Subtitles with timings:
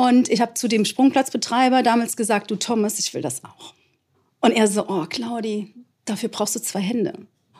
[0.00, 3.74] Und ich habe zu dem Sprungplatzbetreiber damals gesagt, du Thomas, ich will das auch.
[4.40, 5.74] Und er so, oh Claudi,
[6.06, 7.12] dafür brauchst du zwei Hände.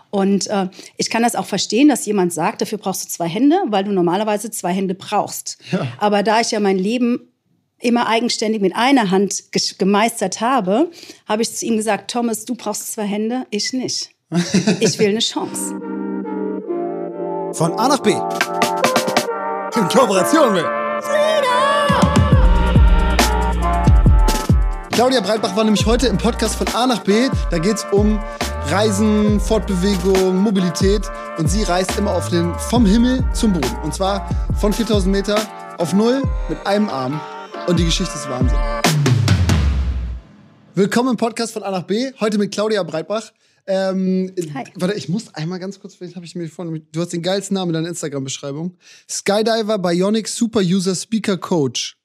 [0.09, 3.59] Und äh, ich kann das auch verstehen, dass jemand sagt, dafür brauchst du zwei Hände,
[3.67, 5.59] weil du normalerweise zwei Hände brauchst.
[5.71, 5.87] Ja.
[5.99, 7.29] Aber da ich ja mein Leben
[7.79, 9.45] immer eigenständig mit einer Hand
[9.77, 10.91] gemeistert habe,
[11.29, 14.13] habe ich zu ihm gesagt, Thomas, du brauchst zwei Hände, ich nicht.
[14.81, 15.79] Ich will eine Chance.
[17.53, 18.13] Von A nach B.
[19.79, 20.80] In Kooperation mit
[25.01, 27.31] Claudia Breitbach war nämlich heute im Podcast von A nach B.
[27.51, 28.21] Da geht es um
[28.67, 31.01] Reisen, Fortbewegung, Mobilität.
[31.39, 33.79] Und sie reist immer auf den, vom Himmel zum Boden.
[33.83, 34.29] Und zwar
[34.61, 35.39] von 4000 Meter
[35.79, 37.19] auf Null mit einem Arm.
[37.67, 38.59] Und die Geschichte ist Wahnsinn.
[40.75, 42.13] Willkommen im Podcast von A nach B.
[42.21, 43.33] Heute mit Claudia Breitbach.
[43.67, 44.65] Ähm, Hi.
[44.75, 46.87] Warte, ich muss einmal ganz kurz, vielleicht habe ich mir vorhin.
[46.93, 48.77] Du hast den geilsten Namen in deiner Instagram-Beschreibung.
[49.09, 51.97] Skydiver Bionic Super User Speaker Coach.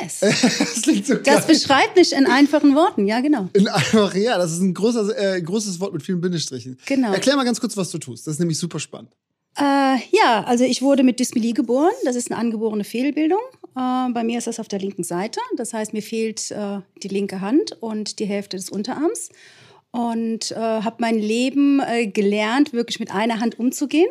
[0.00, 0.20] Yes.
[0.20, 3.48] das klingt so Das beschreibt mich in einfachen Worten, ja, genau.
[3.52, 6.78] In einfach, ja, das ist ein großer, äh, großes Wort mit vielen Bindestrichen.
[6.86, 7.12] Genau.
[7.12, 8.26] Erklär mal ganz kurz, was du tust.
[8.26, 9.14] Das ist nämlich super spannend.
[9.56, 11.92] Äh, ja, also ich wurde mit Dysmelie geboren.
[12.04, 13.40] Das ist eine angeborene Fehlbildung.
[13.76, 15.40] Äh, bei mir ist das auf der linken Seite.
[15.56, 19.28] Das heißt, mir fehlt äh, die linke Hand und die Hälfte des Unterarms.
[19.92, 24.10] Und äh, habe mein Leben äh, gelernt, wirklich mit einer Hand umzugehen.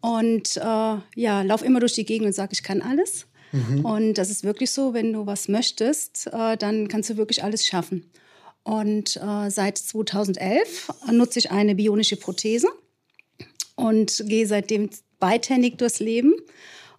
[0.00, 3.26] Und ja, lauf immer durch die Gegend und sage, ich kann alles.
[3.52, 3.84] Mhm.
[3.84, 7.66] Und das ist wirklich so, wenn du was möchtest, äh, dann kannst du wirklich alles
[7.66, 8.10] schaffen.
[8.62, 12.68] Und äh, seit 2011 nutze ich eine bionische Prothese
[13.74, 16.34] und gehe seitdem beidhändig durchs Leben.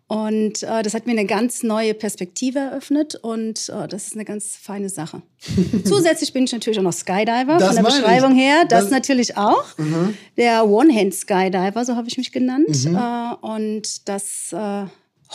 [0.08, 4.26] Und äh, das hat mir eine ganz neue Perspektive eröffnet und äh, das ist eine
[4.26, 5.22] ganz feine Sache.
[5.86, 8.42] Zusätzlich bin ich natürlich auch noch Skydiver, das von der Beschreibung ich.
[8.42, 8.66] her.
[8.68, 9.78] Das, das natürlich auch.
[9.78, 10.18] Mhm.
[10.36, 12.84] Der One-Hand-Skydiver, so habe ich mich genannt.
[12.84, 12.96] Mhm.
[12.98, 14.84] Äh, und das äh,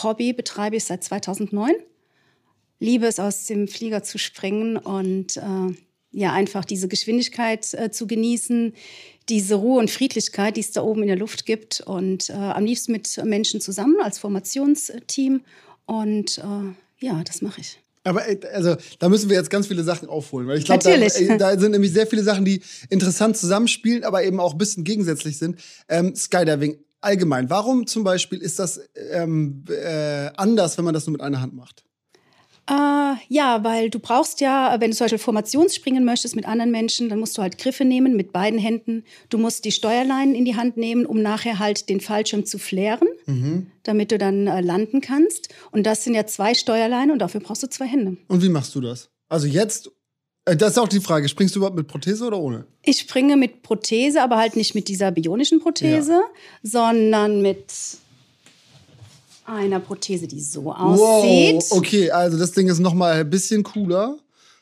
[0.03, 1.75] Hobby betreibe ich seit 2009.
[2.79, 5.75] Liebe es, aus dem Flieger zu springen und äh,
[6.11, 8.73] ja, einfach diese Geschwindigkeit äh, zu genießen,
[9.29, 12.65] diese Ruhe und Friedlichkeit, die es da oben in der Luft gibt und äh, am
[12.65, 15.41] liebsten mit Menschen zusammen als Formationsteam.
[15.85, 17.79] Und äh, ja, das mache ich.
[18.03, 20.91] Aber äh, also da müssen wir jetzt ganz viele Sachen aufholen, weil ich glaube, da,
[20.91, 24.83] äh, da, sind nämlich sehr viele Sachen, die interessant zusammenspielen, aber eben auch ein bisschen
[24.83, 25.59] gegensätzlich sind.
[25.89, 26.77] Ähm, Skydiving
[27.07, 28.81] allgemein, warum zum Beispiel ist das
[29.11, 31.83] ähm, äh, anders, wenn man das nur mit einer Hand macht?
[32.69, 37.07] Äh, ja, weil du brauchst ja, wenn du zum Beispiel Formationsspringen möchtest mit anderen Menschen,
[37.07, 39.05] dann musst du halt Griffe nehmen mit beiden Händen.
[39.29, 43.07] Du musst die Steuerleinen in die Hand nehmen, um nachher halt den Fallschirm zu flären,
[43.25, 43.67] mhm.
[43.83, 45.47] damit du dann äh, landen kannst.
[45.71, 48.17] Und das sind ja zwei Steuerleinen und dafür brauchst du zwei Hände.
[48.27, 49.09] Und wie machst du das?
[49.29, 49.91] Also jetzt
[50.55, 51.27] das ist auch die Frage.
[51.27, 52.65] Springst du überhaupt mit Prothese oder ohne?
[52.83, 56.21] Ich springe mit Prothese, aber halt nicht mit dieser bionischen Prothese, ja.
[56.63, 57.65] sondern mit
[59.45, 61.63] einer Prothese, die so aussieht.
[61.69, 64.17] Wow, okay, also das Ding ist noch mal ein bisschen cooler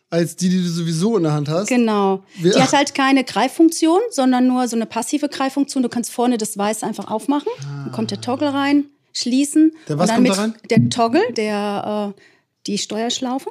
[0.09, 1.67] als die, die du sowieso in der Hand hast.
[1.67, 2.23] Genau.
[2.37, 5.83] Die hat halt keine Greiffunktion, sondern nur so eine passive Greiffunktion.
[5.83, 7.51] Du kannst vorne das Weiß einfach aufmachen.
[7.61, 7.83] Ah.
[7.85, 9.73] Dann kommt der Toggle rein, schließen.
[9.87, 10.55] Der was kommt da rein?
[10.69, 12.21] Der Toggle, der äh,
[12.67, 13.49] die Steuerschlaufe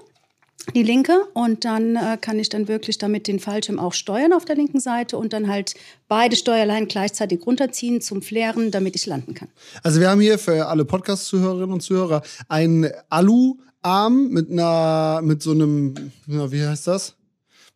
[0.74, 4.44] die linke und dann äh, kann ich dann wirklich damit den Fallschirm auch steuern auf
[4.44, 5.74] der linken Seite und dann halt
[6.08, 9.48] beide Steuerleinen gleichzeitig runterziehen zum Flären, damit ich landen kann.
[9.82, 15.50] Also wir haben hier für alle Podcast-Zuhörerinnen und Zuhörer einen Alu-Arm mit einer, mit so
[15.50, 15.94] einem,
[16.26, 17.14] ja, wie heißt das?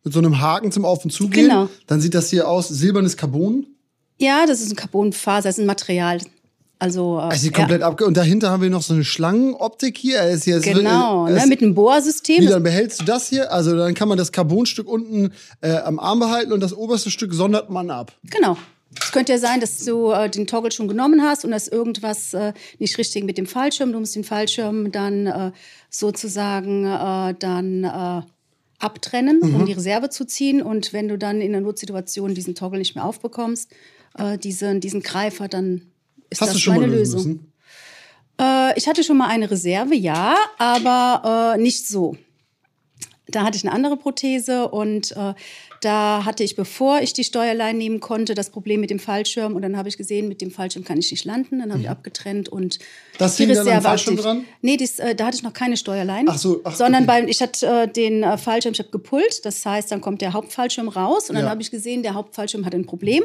[0.03, 1.47] Mit so einem Haken zum Auf- und Zugehen.
[1.47, 1.69] Genau.
[1.87, 3.67] Dann sieht das hier aus, silbernes Carbon.
[4.17, 6.19] Ja, das ist ein Carbonfaser, das ist ein Material.
[6.81, 10.23] Also, äh, also komplett abge und dahinter haben wir noch so eine Schlangenoptik hier.
[10.23, 12.41] ist hier genau, ne, mit einem Bohrsystem.
[12.41, 13.51] Wie dann behältst du das hier?
[13.51, 17.33] Also dann kann man das Carbonstück unten äh, am Arm behalten und das oberste Stück
[17.33, 18.13] sondert man ab.
[18.23, 18.57] Genau.
[18.97, 22.33] Es könnte ja sein, dass du äh, den Toggle schon genommen hast und dass irgendwas
[22.33, 23.91] äh, nicht richtig mit dem Fallschirm.
[23.91, 25.51] Du musst den Fallschirm dann äh,
[25.89, 28.21] sozusagen äh, dann äh,
[28.79, 29.55] abtrennen, mhm.
[29.55, 30.61] um die Reserve zu ziehen.
[30.61, 33.69] Und wenn du dann in einer Notsituation diesen Toggle nicht mehr aufbekommst,
[34.17, 35.81] äh, diesen, diesen Greifer dann
[36.29, 37.23] ist Hast das du schon meine mal Lösung.
[37.23, 37.53] Müssen?
[38.39, 42.15] Äh, ich hatte schon mal eine Reserve, ja, aber äh, nicht so.
[43.27, 45.33] Da hatte ich eine andere Prothese und äh,
[45.81, 49.55] da hatte ich, bevor ich die Steuerlein nehmen konnte, das Problem mit dem Fallschirm.
[49.55, 51.59] Und dann habe ich gesehen, mit dem Fallschirm kann ich nicht landen.
[51.59, 51.85] Dann habe mhm.
[51.85, 52.79] ich abgetrennt und
[53.17, 54.25] das die Reserve dann am Fallschirm aktiv.
[54.25, 54.45] dran?
[54.61, 56.25] Nee, dies, äh, da hatte ich noch keine Steuerlein.
[56.27, 57.21] Ach so, ach, sondern okay.
[57.21, 59.45] bei, ich hatte äh, den äh, Fallschirm, ich habe gepullt.
[59.45, 61.51] Das heißt, dann kommt der Hauptfallschirm raus und dann ja.
[61.51, 63.23] habe ich gesehen, der Hauptfallschirm hat ein Problem.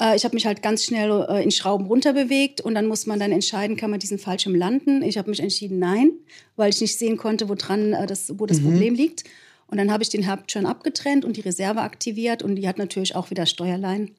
[0.00, 3.18] Äh, ich habe mich halt ganz schnell äh, in Schrauben runterbewegt und dann muss man
[3.18, 5.02] dann entscheiden, kann man diesen Fallschirm landen.
[5.02, 6.12] Ich habe mich entschieden, nein,
[6.56, 8.72] weil ich nicht sehen konnte, wo dran äh, das, wo das mhm.
[8.72, 9.24] Problem liegt.
[9.66, 13.16] Und dann habe ich den Hauptschirm abgetrennt und die Reserve aktiviert und die hat natürlich
[13.16, 14.10] auch wieder Steuerlein.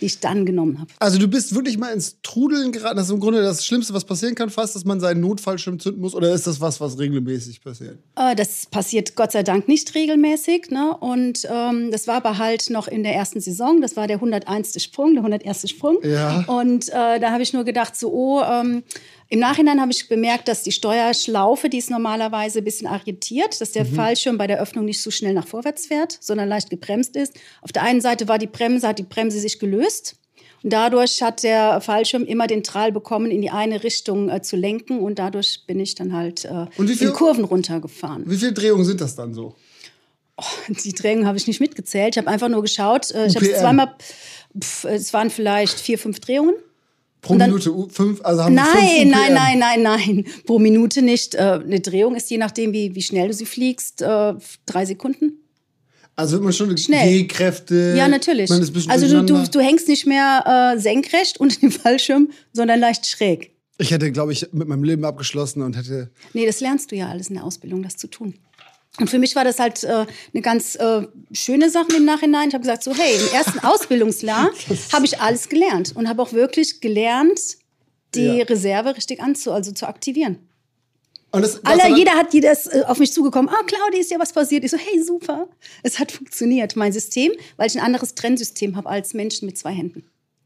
[0.00, 0.90] Die ich dann genommen habe.
[0.98, 2.96] Also du bist wirklich mal ins Trudeln geraten.
[2.96, 6.00] Das ist im Grunde das Schlimmste, was passieren kann, fast, dass man seinen Notfallschirm zünden
[6.00, 6.14] muss.
[6.14, 7.98] Oder ist das was, was regelmäßig passiert?
[8.16, 10.70] Äh, das passiert Gott sei Dank nicht regelmäßig.
[10.70, 10.96] Ne?
[10.98, 13.80] Und ähm, das war aber halt noch in der ersten Saison.
[13.80, 14.82] Das war der 101.
[14.82, 15.68] Sprung, der 101.
[15.68, 15.98] Sprung.
[16.02, 16.44] Ja.
[16.46, 18.84] Und äh, da habe ich nur gedacht, so, oh, ähm,
[19.30, 23.72] im Nachhinein habe ich bemerkt, dass die Steuerschlaufe, die ist normalerweise ein bisschen arretiert, dass
[23.72, 23.94] der mhm.
[23.94, 27.34] Fallschirm bei der Öffnung nicht so schnell nach vorwärts fährt, sondern leicht gebremst ist.
[27.60, 30.16] Auf der einen Seite war die Bremse, hat die Bremse sich gelöst.
[30.62, 34.56] Und dadurch hat der Fallschirm immer den Trahl bekommen, in die eine Richtung äh, zu
[34.56, 34.98] lenken.
[35.00, 38.24] Und dadurch bin ich dann halt äh, viel, in Kurven runtergefahren.
[38.26, 39.54] Wie viele Drehungen sind das dann so?
[40.38, 42.16] Oh, die Drehungen habe ich nicht mitgezählt.
[42.16, 43.10] Ich habe einfach nur geschaut.
[43.10, 43.94] Äh, ich habe zweimal,
[44.58, 46.54] pf, es waren vielleicht vier, fünf Drehungen.
[47.20, 51.34] Pro dann, Minute fünf, also haben nein, nein, nein, nein, nein, pro Minute nicht.
[51.34, 54.34] Äh, eine Drehung ist je nachdem, wie, wie schnell du sie fliegst, äh,
[54.66, 55.42] drei Sekunden.
[56.14, 57.08] Also wird man schon Schnell.
[57.08, 57.94] G-Kräfte.
[57.96, 58.50] Ja, natürlich.
[58.50, 63.52] also du, du, du, hängst nicht mehr äh, senkrecht unter dem Fallschirm, sondern leicht schräg.
[63.78, 66.10] Ich hätte, glaube ich, mit meinem Leben abgeschlossen und hätte.
[66.34, 68.34] Nee, das lernst du ja alles in der Ausbildung, das zu tun.
[68.98, 72.48] Und für mich war das halt äh, eine ganz äh, schöne Sache im Nachhinein.
[72.48, 74.50] Ich habe gesagt, so hey, im ersten Ausbildungsjahr
[74.92, 77.38] habe ich alles gelernt und habe auch wirklich gelernt,
[78.14, 78.44] die ja.
[78.44, 80.48] Reserve richtig anzu, also zu aktivieren.
[81.30, 83.50] Und das, das Alle, jeder hat jedes äh, auf mich zugekommen.
[83.50, 84.64] Ah, Claudia, ist ja was passiert.
[84.64, 85.46] Ich so, hey, super.
[85.82, 89.72] Es hat funktioniert, mein System, weil ich ein anderes Trennsystem habe als Menschen mit zwei
[89.72, 90.04] Händen.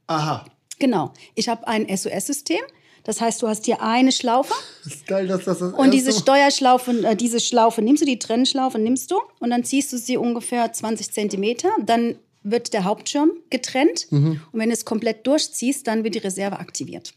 [0.08, 0.44] Aha.
[0.80, 1.12] Genau.
[1.36, 2.60] Ich habe ein SOS-System.
[3.04, 4.54] Das heißt, du hast hier eine Schlaufe.
[4.84, 8.18] Das ist geil, dass das das Und diese Steuerschlaufe, äh, diese Schlaufe nimmst du, die
[8.18, 11.68] Trennschlaufe nimmst du und dann ziehst du sie ungefähr 20 Zentimeter.
[11.84, 14.40] Dann wird der Hauptschirm getrennt mhm.
[14.50, 17.14] und wenn du es komplett durchziehst, dann wird die Reserve aktiviert.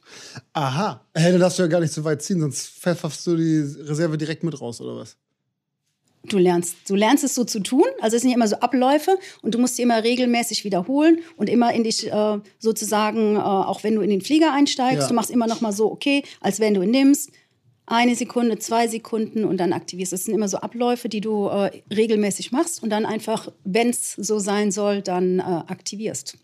[0.54, 1.02] Aha.
[1.16, 4.18] Hey, dann darfst du ja gar nicht so weit ziehen, sonst pfefferst du die Reserve
[4.18, 5.18] direkt mit raus, oder was?
[6.28, 7.86] Du lernst, du lernst es so zu tun.
[8.02, 11.50] Also es sind ja immer so Abläufe und du musst sie immer regelmäßig wiederholen und
[11.50, 15.08] immer in dich äh, sozusagen, äh, auch wenn du in den Flieger einsteigst, ja.
[15.08, 17.32] du machst immer noch mal so, okay, als wenn du ihn nimmst,
[17.88, 20.14] eine Sekunde, zwei Sekunden und dann aktivierst.
[20.14, 24.14] Das sind immer so Abläufe, die du äh, regelmäßig machst und dann einfach, wenn es
[24.14, 26.38] so sein soll, dann äh, aktivierst.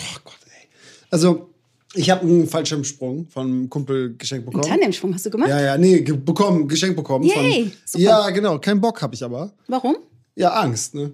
[0.00, 0.68] Oh Gott, ey.
[1.10, 1.50] Also
[1.98, 4.64] ich habe einen Fallschirmsprung von einem Kumpel geschenkt bekommen.
[4.64, 5.50] Einen Tandemsprung hast du gemacht?
[5.50, 7.24] Ja, ja, nee, ge bekommen, geschenkt bekommen.
[7.24, 8.58] Yay, von, Ja, genau.
[8.58, 9.52] Kein Bock habe ich aber.
[9.66, 9.96] Warum?
[10.36, 11.12] Ja, Angst, ne?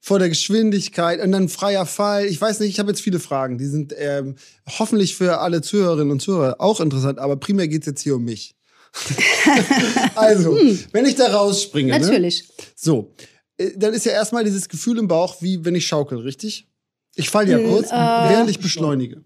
[0.00, 2.26] Vor der Geschwindigkeit und dann freier Fall.
[2.26, 3.58] Ich weiß nicht, ich habe jetzt viele Fragen.
[3.58, 4.34] Die sind ähm,
[4.78, 8.24] hoffentlich für alle Zuhörerinnen und Zuhörer auch interessant, aber primär geht es jetzt hier um
[8.24, 8.56] mich.
[10.16, 10.78] also, hm.
[10.92, 11.92] wenn ich da rausspringe.
[11.92, 12.00] Ne?
[12.00, 12.48] Natürlich.
[12.48, 12.64] Ne?
[12.74, 13.14] So,
[13.58, 16.66] äh, dann ist ja erstmal dieses Gefühl im Bauch, wie wenn ich schaukel, richtig?
[17.14, 19.22] Ich falle ja hm, kurz, äh, während ich beschleunige.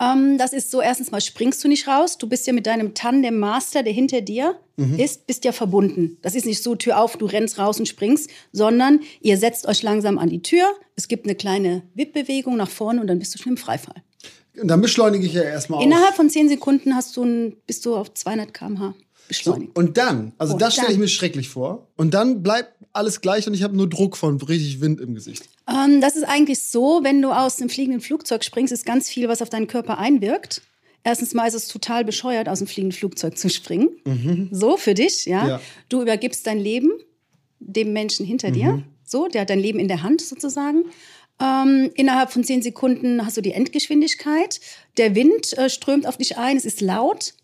[0.00, 2.18] Ähm, das ist so, erstens mal springst du nicht raus.
[2.18, 4.98] Du bist ja mit deinem Tandem Master, der hinter dir mhm.
[4.98, 6.18] ist, bist ja verbunden.
[6.22, 9.82] Das ist nicht so Tür auf, du rennst raus und springst, sondern ihr setzt euch
[9.82, 10.66] langsam an die Tür.
[10.96, 14.02] Es gibt eine kleine Wippbewegung nach vorne und dann bist du schon im Freifall.
[14.60, 17.94] Und dann beschleunige ich ja erstmal Innerhalb von zehn Sekunden hast du ein, bist du
[17.94, 18.94] auf 200 km/h
[19.28, 19.72] beschleunigt.
[19.74, 21.88] So, und dann, also oh, das stelle ich mir schrecklich vor.
[21.96, 25.48] Und dann bleibt alles gleich und ich habe nur Druck von richtig Wind im Gesicht.
[25.68, 29.28] Ähm, das ist eigentlich so, wenn du aus einem fliegenden Flugzeug springst, ist ganz viel,
[29.28, 30.62] was auf deinen Körper einwirkt.
[31.04, 33.90] Erstens mal ist es total bescheuert, aus einem fliegenden Flugzeug zu springen.
[34.04, 34.48] Mhm.
[34.50, 35.46] So für dich, ja?
[35.46, 35.60] ja?
[35.88, 36.90] Du übergibst dein Leben
[37.60, 38.54] dem Menschen hinter mhm.
[38.54, 38.82] dir.
[39.04, 40.84] So, der hat dein Leben in der Hand sozusagen.
[41.40, 44.60] Ähm, innerhalb von zehn Sekunden hast du die Endgeschwindigkeit.
[44.96, 46.56] Der Wind äh, strömt auf dich ein.
[46.56, 47.34] Es ist laut.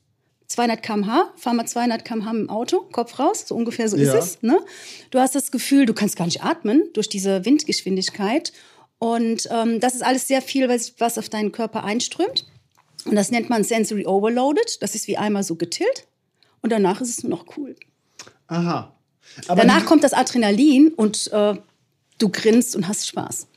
[0.52, 4.12] 200 km/h, fahr mal 200 km/h im Auto, Kopf raus, so ungefähr so ja.
[4.12, 4.42] ist es.
[4.42, 4.58] Ne?
[5.10, 8.52] Du hast das Gefühl, du kannst gar nicht atmen durch diese Windgeschwindigkeit.
[8.98, 12.46] Und ähm, das ist alles sehr viel, was, was auf deinen Körper einströmt.
[13.04, 14.80] Und das nennt man Sensory Overloaded.
[14.80, 16.06] Das ist wie einmal so getillt.
[16.60, 17.74] Und danach ist es nur noch cool.
[18.46, 18.94] Aha.
[19.48, 21.54] Aber danach kommt das Adrenalin und äh,
[22.18, 23.48] du grinst und hast Spaß.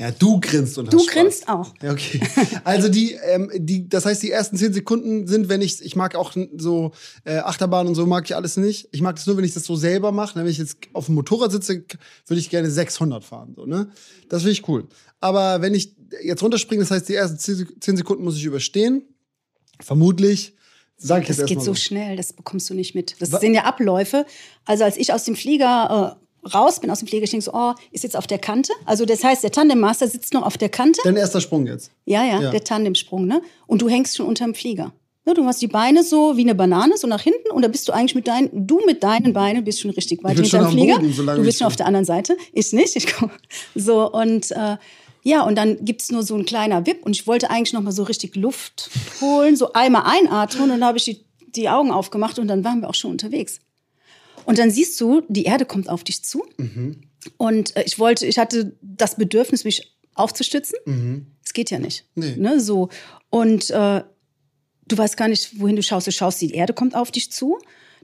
[0.00, 1.74] Ja, du grinst und Du grinst auch.
[1.82, 2.22] Ja, okay.
[2.64, 6.14] Also die, ähm, die, das heißt, die ersten zehn Sekunden sind, wenn ich, ich mag
[6.14, 6.92] auch so
[7.24, 8.88] äh, Achterbahn und so mag ich alles nicht.
[8.92, 10.38] Ich mag das nur, wenn ich das so selber mache.
[10.38, 11.84] Wenn ich jetzt auf dem Motorrad sitze,
[12.26, 13.90] würde ich gerne 600 fahren, so ne.
[14.30, 14.88] Das finde ich cool.
[15.20, 19.02] Aber wenn ich jetzt runterspringe, das heißt, die ersten zehn Sekunden muss ich überstehen.
[19.80, 20.54] Vermutlich.
[20.96, 23.16] Sag ich das jetzt geht so, so schnell, das bekommst du nicht mit.
[23.20, 23.40] Das Was?
[23.42, 24.24] sind ja Abläufe.
[24.64, 26.24] Also als ich aus dem Flieger äh,
[26.54, 28.72] raus bin aus dem denke so, oh, ist jetzt auf der Kante.
[28.86, 31.00] Also das heißt, der Tandemmaster sitzt noch auf der Kante.
[31.04, 31.90] Dein erster Sprung jetzt.
[32.04, 32.50] Ja, ja, ja.
[32.50, 33.42] der Tandemsprung, ne?
[33.66, 34.92] Und du hängst schon unterm Flieger.
[35.26, 37.86] Ja, du hast die Beine so wie eine Banane, so nach hinten, und da bist
[37.86, 40.98] du eigentlich mit deinen, du mit deinen Beinen bist schon richtig weit hinterm Flieger.
[40.98, 42.36] Boden, du bist schon auf der anderen Seite.
[42.52, 42.96] Ich nicht.
[42.96, 43.30] Ich komm.
[43.74, 44.76] So, und äh,
[45.22, 47.92] ja, und dann gibt's nur so ein kleiner Wip und ich wollte eigentlich noch mal
[47.92, 52.38] so richtig Luft holen, so einmal einatmen und dann habe ich die, die Augen aufgemacht
[52.38, 53.60] und dann waren wir auch schon unterwegs.
[54.50, 56.44] Und dann siehst du, die Erde kommt auf dich zu.
[56.56, 57.02] Mhm.
[57.36, 60.76] Und äh, ich wollte, ich hatte das Bedürfnis, mich aufzustützen.
[60.86, 61.26] Mhm.
[61.42, 62.04] Das geht ja nicht.
[62.16, 62.34] Nee.
[62.36, 62.88] Ne, so.
[63.30, 64.02] Und äh,
[64.88, 66.08] du weißt gar nicht, wohin du schaust.
[66.08, 67.60] Du schaust, die Erde kommt auf dich zu.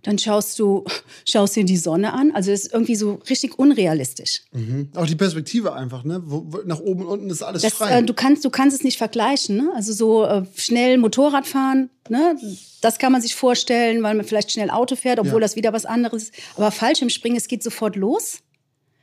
[0.07, 0.85] Dann schaust du,
[1.29, 2.31] schaust dir die Sonne an.
[2.33, 4.43] Also das ist irgendwie so richtig unrealistisch.
[4.53, 4.91] Mhm.
[4.95, 6.23] Auch die Perspektive einfach, ne?
[6.25, 7.99] Wo, wo, nach oben und unten ist alles das, frei.
[7.99, 9.57] Äh, du, kannst, du kannst es nicht vergleichen.
[9.57, 9.73] Ne?
[9.75, 12.39] Also so äh, schnell Motorrad fahren, ne?
[12.81, 15.41] das kann man sich vorstellen, weil man vielleicht schnell Auto fährt, obwohl ja.
[15.41, 16.35] das wieder was anderes ist.
[16.55, 18.39] Aber Fallschirmspringen, es geht sofort los.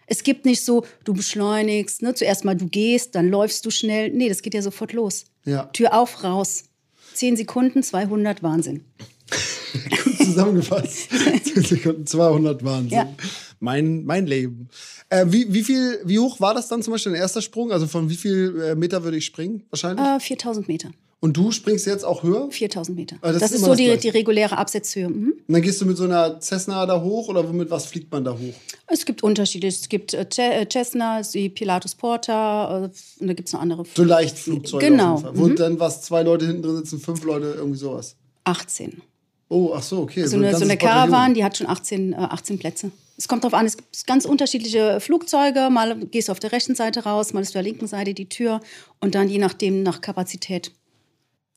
[0.07, 2.13] Es gibt nicht so, du beschleunigst, ne?
[2.13, 4.09] zuerst mal du gehst, dann läufst du schnell.
[4.09, 5.25] Nee, das geht ja sofort los.
[5.43, 5.65] Ja.
[5.73, 6.63] Tür auf, raus.
[7.13, 8.85] Zehn Sekunden, 200, Wahnsinn.
[10.03, 11.09] Gut zusammengefasst.
[11.43, 12.97] 10 Sekunden, 200 Wahnsinn.
[12.97, 13.09] Ja.
[13.59, 14.69] Mein, mein Leben.
[15.09, 17.71] Äh, wie, wie, viel, wie hoch war das dann zum Beispiel, ein erster Sprung?
[17.71, 20.05] Also von wie viel äh, Meter würde ich springen wahrscheinlich?
[20.05, 20.91] Äh, 4000 Meter.
[21.23, 22.51] Und du springst jetzt auch höher?
[22.51, 23.15] 4000 Meter.
[23.21, 25.07] Also das, das, ist, so die, die, reguläre Absetzhöhe.
[25.07, 25.35] Mhm.
[25.47, 28.25] Und dann gehst du mit so einer Cessna da hoch oder womit was fliegt man
[28.25, 28.53] da hoch?
[28.87, 29.67] Es gibt Unterschiede.
[29.67, 33.85] Es gibt äh, äh Cessna, die Pilatus Porta äh, und da gibt es noch andere.
[33.95, 34.85] So Leichtflugzeuge.
[34.85, 35.23] Genau.
[35.33, 35.55] Wo mhm.
[35.55, 38.17] dann was, zwei Leute hinten drin sitzen, fünf Leute, irgendwie sowas.
[38.43, 39.01] 18.
[39.53, 40.23] Oh, ach so, okay.
[40.23, 42.91] So, so eine, so eine Caravan, die hat schon 18, äh, 18 Plätze.
[43.17, 45.69] Es kommt darauf an, es gibt ganz unterschiedliche Flugzeuge.
[45.69, 48.27] Mal gehst du auf der rechten Seite raus, mal ist auf der linken Seite die
[48.27, 48.61] Tür
[48.99, 50.71] und dann je nachdem nach Kapazität.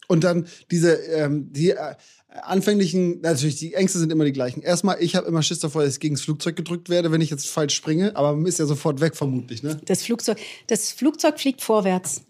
[0.08, 1.94] Und dann diese, ähm, die äh,
[2.28, 4.60] anfänglichen, natürlich, die Ängste sind immer die gleichen.
[4.60, 7.30] Erstmal, ich habe immer Schiss davor, dass ich gegen das Flugzeug gedrückt werde, wenn ich
[7.30, 9.80] jetzt falsch springe, aber man ist ja sofort weg, vermutlich, ne?
[9.86, 12.22] Das Flugzeug, das Flugzeug fliegt vorwärts.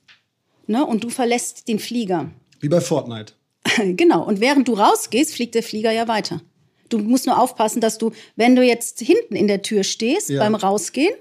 [0.69, 0.87] Ne?
[0.87, 2.31] Und du verlässt den Flieger.
[2.61, 3.33] Wie bei Fortnite.
[3.97, 4.25] genau.
[4.25, 6.41] Und während du rausgehst, fliegt der Flieger ja weiter.
[6.89, 10.39] Du musst nur aufpassen, dass du, wenn du jetzt hinten in der Tür stehst, ja.
[10.39, 11.15] beim Rausgehen,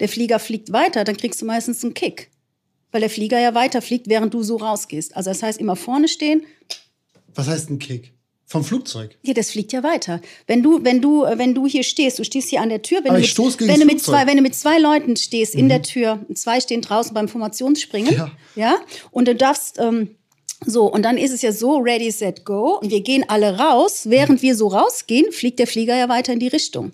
[0.00, 2.30] der Flieger fliegt weiter, dann kriegst du meistens einen Kick
[2.92, 5.16] weil der Flieger ja weiterfliegt, während du so rausgehst.
[5.16, 6.44] Also das heißt, immer vorne stehen.
[7.34, 8.12] Was heißt ein Kick?
[8.44, 9.16] Vom Flugzeug?
[9.22, 10.20] Ja, das fliegt ja weiter.
[10.46, 13.12] Wenn du, wenn du, wenn du hier stehst, du stehst hier an der Tür, wenn,
[13.12, 15.60] Aber du, ich mit, wenn, du mit zwei, wenn du mit zwei Leuten stehst mhm.
[15.60, 18.76] in der Tür, zwei stehen draußen beim Formationsspringen, ja, ja
[19.10, 20.16] und du darfst, ähm,
[20.66, 24.02] so, und dann ist es ja so, ready, set, go, und wir gehen alle raus.
[24.04, 26.92] Während wir so rausgehen, fliegt der Flieger ja weiter in die Richtung.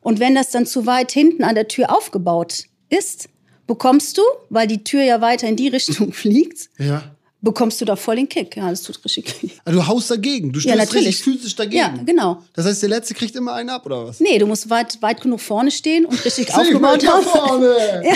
[0.00, 3.28] Und wenn das dann zu weit hinten an der Tür aufgebaut ist,
[3.66, 7.04] bekommst du, weil die Tür ja weiter in die Richtung fliegt, ja.
[7.40, 8.56] bekommst du da voll den Kick.
[8.56, 9.50] Ja, das tut richtig weh.
[9.64, 11.76] Also du haust dagegen, du stößt ja, richtig physisch dagegen.
[11.76, 12.42] Ja, genau.
[12.54, 14.20] Das heißt, der Letzte kriegt immer einen ab, oder was?
[14.20, 17.24] Nee, du musst weit, weit genug vorne stehen und richtig aufgebaut haben.
[17.24, 18.02] vorne!
[18.04, 18.14] ja.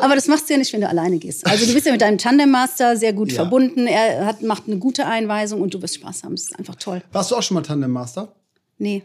[0.00, 1.46] Aber das machst du ja nicht, wenn du alleine gehst.
[1.46, 3.36] Also du bist ja mit deinem Tandemmaster sehr gut ja.
[3.36, 3.86] verbunden.
[3.86, 6.34] Er hat, macht eine gute Einweisung und du wirst Spaß haben.
[6.34, 7.02] Das ist einfach toll.
[7.12, 8.32] Warst du auch schon mal Tandemmaster?
[8.78, 9.02] Nee.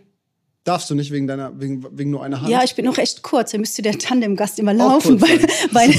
[0.67, 2.49] Darfst du nicht wegen deiner wegen, wegen nur einer Hand?
[2.49, 3.51] Ja, ich bin noch echt kurz.
[3.51, 5.39] Da müsste der Tandemgast immer laufen bei,
[5.71, 5.95] bei,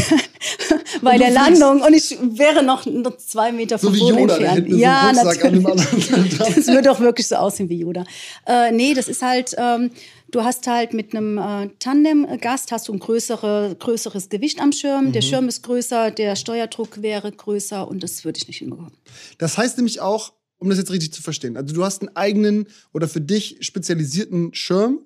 [1.00, 4.68] bei der Landung und ich wäre noch, noch zwei Meter vom so Boden Yoda, entfernt.
[4.68, 5.64] ja, so natürlich.
[6.38, 8.04] das würde auch wirklich so aussehen wie Yoda.
[8.46, 9.54] Äh, nee, das ist halt.
[9.56, 9.90] Ähm,
[10.30, 15.06] Du hast halt mit einem äh, Tandemgast hast du ein größere, größeres Gewicht am Schirm.
[15.06, 15.12] Mhm.
[15.12, 18.92] Der Schirm ist größer, der Steuerdruck wäre größer und das würde ich nicht hinbekommen.
[19.38, 21.56] Das heißt nämlich auch, um das jetzt richtig zu verstehen.
[21.56, 25.00] Also du hast einen eigenen oder für dich spezialisierten Schirm.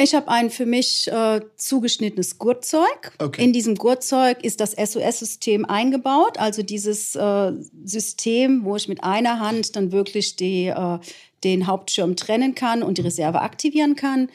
[0.00, 3.12] Ich habe ein für mich äh, zugeschnittenes Gurtzeug.
[3.18, 3.42] Okay.
[3.42, 7.52] In diesem Gurtzeug ist das SOS-System eingebaut, also dieses äh,
[7.84, 10.98] System, wo ich mit einer Hand dann wirklich die, äh,
[11.44, 14.28] den Hauptschirm trennen kann und die Reserve aktivieren kann.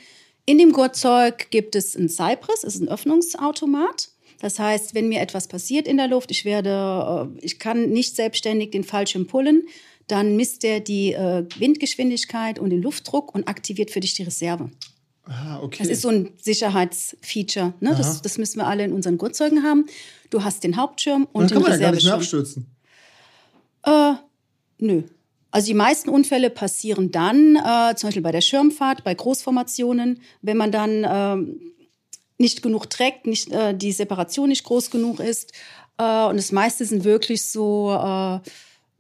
[0.46, 4.10] In dem Gurtzeug gibt es ein Cypress, ist ein Öffnungsautomat.
[4.40, 8.16] Das heißt, wenn mir etwas passiert in der Luft, ich werde, äh, ich kann nicht
[8.16, 9.64] selbstständig den Fallschirm pullen,
[10.08, 14.70] dann misst er die äh, Windgeschwindigkeit und den Luftdruck und aktiviert für dich die Reserve.
[15.26, 15.84] Ah, okay.
[15.84, 17.74] Das ist so ein Sicherheitsfeature.
[17.80, 17.96] Ne?
[17.98, 19.86] Das, das, müssen wir alle in unseren Gurtzeugen haben.
[20.30, 22.68] Du hast den Hauptschirm und dann den kann man ja gar nicht mehr abstürzen.
[23.84, 24.14] Äh,
[24.80, 25.04] nö.
[25.54, 30.58] Also die meisten Unfälle passieren dann, äh, zum Beispiel bei der Schirmfahrt, bei Großformationen, wenn
[30.58, 31.38] man dann äh,
[32.40, 35.52] nicht genug trägt, nicht, äh, die Separation nicht groß genug ist.
[36.00, 38.40] Äh, und das meiste sind wirklich so äh,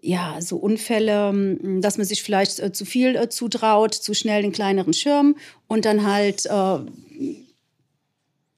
[0.05, 4.51] ja, so Unfälle, hm, dass man sich vielleicht äh, zu viel zutraut, zu schnell den
[4.51, 6.47] kleineren Schirm und dann halt.
[6.47, 6.85] Aber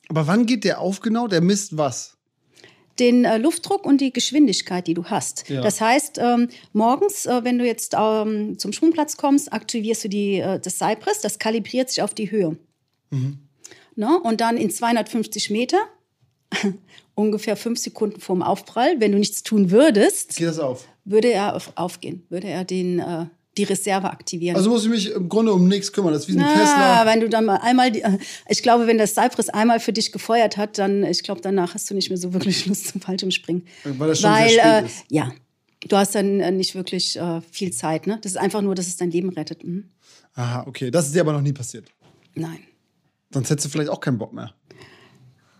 [0.10, 1.30] wann geht der auf genau?
[1.30, 2.15] Der misst was?
[3.00, 5.50] Den äh, Luftdruck und die Geschwindigkeit, die du hast.
[5.50, 5.62] Ja.
[5.62, 10.40] Das heißt, ähm, morgens, äh, wenn du jetzt ähm, zum Schwungplatz kommst, aktivierst du die,
[10.40, 12.58] äh, das Cypress, das kalibriert sich auf die Höhe.
[13.12, 13.40] Mhm.
[13.96, 14.20] Ne?
[14.22, 15.78] Und dann in 250 Meter
[17.16, 20.88] ungefähr fünf Sekunden vorm Aufprall, wenn du nichts tun würdest, Geht das auf?
[21.04, 23.25] würde er auf, aufgehen, würde er den, äh,
[23.58, 24.56] die Reserve aktivieren.
[24.56, 26.14] Also muss ich mich im Grunde um nichts kümmern.
[26.14, 27.06] Das ist wie ein Na, Tesla.
[27.06, 28.04] wenn du dann mal einmal, die,
[28.50, 31.90] ich glaube, wenn das Cypress einmal für dich gefeuert hat, dann, ich glaube, danach hast
[31.90, 33.66] du nicht mehr so wirklich Lust zum Fallschirmspringen.
[33.84, 35.06] Weil das schon Weil, sehr spät äh, ist.
[35.10, 35.32] ja,
[35.88, 38.08] du hast dann äh, nicht wirklich äh, viel Zeit.
[38.08, 38.20] Ne?
[38.22, 39.64] Das ist einfach nur, dass es dein Leben rettet.
[39.64, 39.90] Mhm.
[40.36, 40.92] Aha, okay.
[40.92, 41.86] Das ist dir aber noch nie passiert.
[42.34, 42.60] Nein.
[43.34, 44.54] Sonst hättest du vielleicht auch keinen Bock mehr.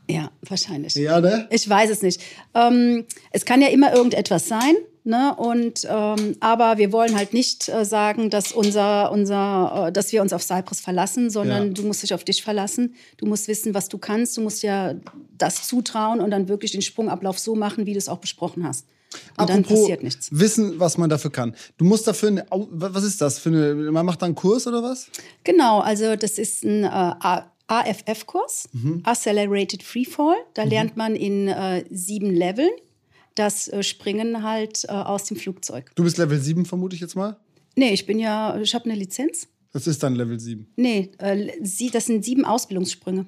[0.10, 0.94] Ja, wahrscheinlich.
[0.96, 1.48] Ja, ne?
[1.50, 2.22] Ich weiß es nicht.
[2.54, 4.75] Ähm, es kann ja immer irgendetwas sein.
[5.08, 5.36] Ne?
[5.36, 10.24] Und ähm, aber wir wollen halt nicht äh, sagen, dass unser, unser, äh, dass wir
[10.24, 11.74] uns auf Cypress verlassen, sondern ja.
[11.74, 12.96] du musst dich auf dich verlassen.
[13.18, 14.36] Du musst wissen, was du kannst.
[14.36, 14.96] Du musst ja
[15.38, 18.88] das zutrauen und dann wirklich den Sprungablauf so machen, wie du es auch besprochen hast.
[19.38, 20.30] Und Apropos dann passiert nichts.
[20.32, 21.56] Wissen, was man dafür kann.
[21.78, 23.38] Du musst dafür, eine, was ist das?
[23.38, 25.08] Für eine, man macht da einen Kurs oder was?
[25.44, 29.02] Genau, also das ist ein äh, AFF-Kurs, mhm.
[29.04, 30.36] Accelerated Freefall.
[30.56, 30.72] Da mhm.
[30.72, 32.72] lernt man in äh, sieben Leveln
[33.36, 35.92] das äh, Springen halt äh, aus dem Flugzeug.
[35.96, 37.38] Du bist Level 7, vermute ich jetzt mal?
[37.75, 39.48] Nee, ich bin ja, ich habe eine Lizenz.
[39.74, 40.68] Das ist dann Level 7?
[40.77, 41.51] Nee, äh,
[41.92, 43.25] das sind sieben Ausbildungssprünge.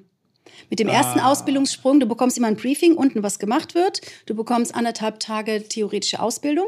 [0.70, 0.92] Mit dem ah.
[0.92, 4.00] ersten Ausbildungssprung, du bekommst immer ein Briefing, unten was gemacht wird.
[4.24, 6.66] Du bekommst anderthalb Tage theoretische Ausbildung.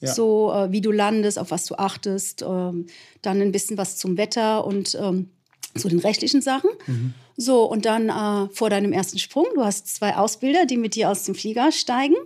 [0.00, 0.14] Ja.
[0.14, 2.86] So wie du landest, auf was du achtest, ähm,
[3.20, 5.30] dann ein bisschen was zum Wetter und ähm,
[5.74, 6.70] zu den rechtlichen Sachen.
[6.86, 7.14] Mhm.
[7.36, 11.10] So, und dann äh, vor deinem ersten Sprung, du hast zwei Ausbilder, die mit dir
[11.10, 12.16] aus dem Flieger steigen.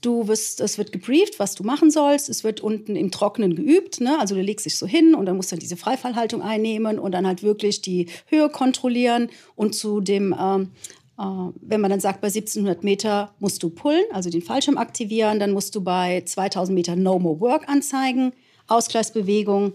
[0.00, 2.28] Du wirst, es wird gebrieft, was du machen sollst.
[2.28, 4.00] Es wird unten im Trockenen geübt.
[4.00, 4.18] Ne?
[4.18, 7.26] Also du legst dich so hin und dann musst du diese Freifallhaltung einnehmen und dann
[7.26, 10.70] halt wirklich die Höhe kontrollieren und zu dem ähm,
[11.18, 11.22] äh,
[11.60, 15.52] wenn man dann sagt, bei 1700 Meter musst du pullen, also den Fallschirm aktivieren, dann
[15.52, 18.32] musst du bei 2000 Meter No More Work anzeigen,
[18.66, 19.74] Ausgleichsbewegung,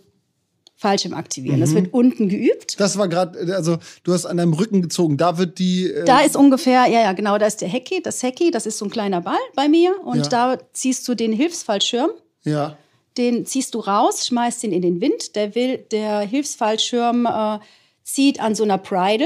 [0.79, 1.57] Fallschirm aktivieren.
[1.57, 1.61] Mhm.
[1.61, 2.79] Das wird unten geübt.
[2.79, 5.17] Das war gerade, also du hast an deinem Rücken gezogen.
[5.17, 5.87] Da wird die.
[5.89, 8.77] Äh da ist ungefähr, ja, ja, genau, da ist der Hecki, das Hecki, das ist
[8.77, 9.95] so ein kleiner Ball bei mir.
[10.05, 10.27] Und ja.
[10.27, 12.11] da ziehst du den Hilfsfallschirm.
[12.43, 12.77] Ja.
[13.17, 15.35] Den ziehst du raus, schmeißt ihn in den Wind.
[15.35, 17.57] Der, will, der Hilfsfallschirm äh,
[18.03, 19.25] zieht an so einer Bridle.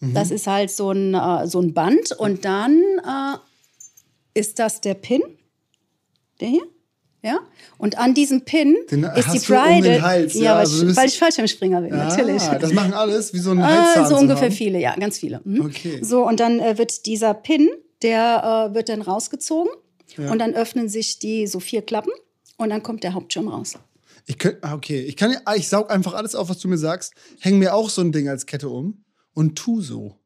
[0.00, 0.14] Mhm.
[0.14, 2.12] Das ist halt so ein, äh, so ein Band.
[2.12, 5.20] Und dann äh, ist das der Pin.
[6.40, 6.66] Der hier?
[7.22, 7.40] Ja?
[7.78, 9.96] Und an diesem Pin den ist die Bridle.
[9.96, 12.42] Um ja, ja weil, also ich, weil ich Fallschirmspringer bin, ah, natürlich.
[12.42, 14.04] Das machen alles wie so ein Halszahn.
[14.04, 15.40] Ah, so ungefähr viele, ja, ganz viele.
[15.44, 15.66] Mhm.
[15.66, 15.98] Okay.
[16.02, 17.68] So, und dann äh, wird dieser Pin,
[18.02, 19.72] der äh, wird dann rausgezogen
[20.16, 20.30] ja.
[20.30, 22.12] und dann öffnen sich die so vier Klappen
[22.56, 23.74] und dann kommt der Hauptschirm raus.
[24.26, 27.14] Ich könnt, ah, okay, ich kann, ich saug einfach alles auf, was du mir sagst,
[27.40, 30.18] häng mir auch so ein Ding als Kette um und tu so.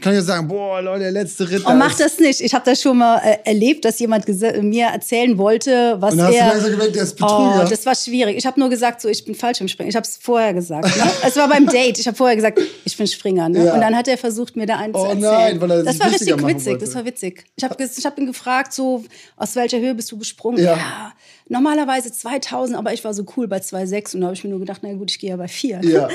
[0.00, 1.62] Kann ich sagen, boah, Leute, der letzte Ritt.
[1.66, 2.40] Oh, mach das nicht.
[2.40, 4.26] Ich habe das schon mal äh, erlebt, dass jemand
[4.62, 6.54] mir erzählen wollte, was Und dann er.
[6.54, 7.62] Hast du gemerkt, der ist Betrüger.
[7.64, 8.36] Oh, das war schwierig.
[8.36, 9.90] Ich habe nur gesagt, so ich bin falsch im Springen.
[9.90, 10.84] Ich habe es vorher gesagt.
[10.84, 11.10] Ne?
[11.26, 11.98] es war beim Date.
[11.98, 13.48] Ich habe vorher gesagt, ich bin Springer.
[13.48, 13.66] Ne?
[13.66, 13.74] Ja.
[13.74, 15.58] Und dann hat er versucht, mir da einen oh, zu erzählen.
[15.58, 16.66] Nein, er das war richtig witzig.
[16.66, 16.84] Wollte.
[16.84, 17.44] Das war witzig.
[17.56, 19.04] Ich habe ich hab ihn gefragt, so
[19.36, 20.58] aus welcher Höhe bist du gesprungen?
[20.58, 20.76] Ja.
[20.76, 21.12] ja
[21.50, 24.60] normalerweise 2000, aber ich war so cool bei 2,6 und da habe ich mir nur
[24.60, 25.80] gedacht, na gut, ich gehe ja bei 4.
[25.82, 26.08] Ja.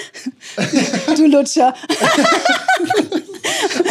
[1.16, 1.76] du Lutscher.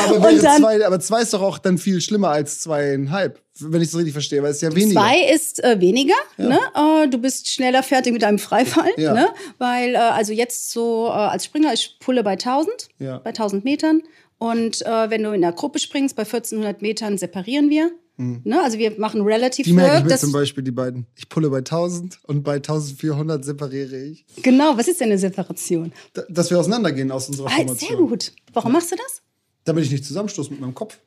[0.07, 3.83] aber, und dann, zwei, aber zwei ist doch auch dann viel schlimmer als zweieinhalb, wenn
[3.83, 5.01] ich es richtig verstehe, weil es ist ja weniger.
[5.01, 6.49] Zwei ist äh, weniger, ja.
[6.49, 6.59] ne?
[6.75, 9.13] Äh, du bist schneller fertig mit deinem Freifall, ja.
[9.13, 9.29] ne?
[9.59, 13.19] Weil, äh, also jetzt so äh, als Springer, ich pulle bei 1000, ja.
[13.19, 14.03] bei 1000 Metern.
[14.39, 17.93] Und äh, wenn du in der Gruppe springst, bei 1400 Metern separieren wir.
[18.16, 18.42] Mhm.
[18.44, 18.62] Ne?
[18.62, 20.05] Also wir machen Relative die merke Work.
[20.05, 21.07] Ich mir zum Beispiel die beiden.
[21.16, 24.24] Ich pulle bei 1000 und bei 1400 separiere ich.
[24.42, 25.92] Genau, was ist denn eine Separation?
[26.12, 27.88] Da, dass wir auseinandergehen aus unserer ah, Formation.
[27.88, 28.33] Sehr gut.
[28.53, 29.22] Warum machst du das?
[29.64, 30.98] Damit ich nicht zusammenstoße mit meinem Kopf.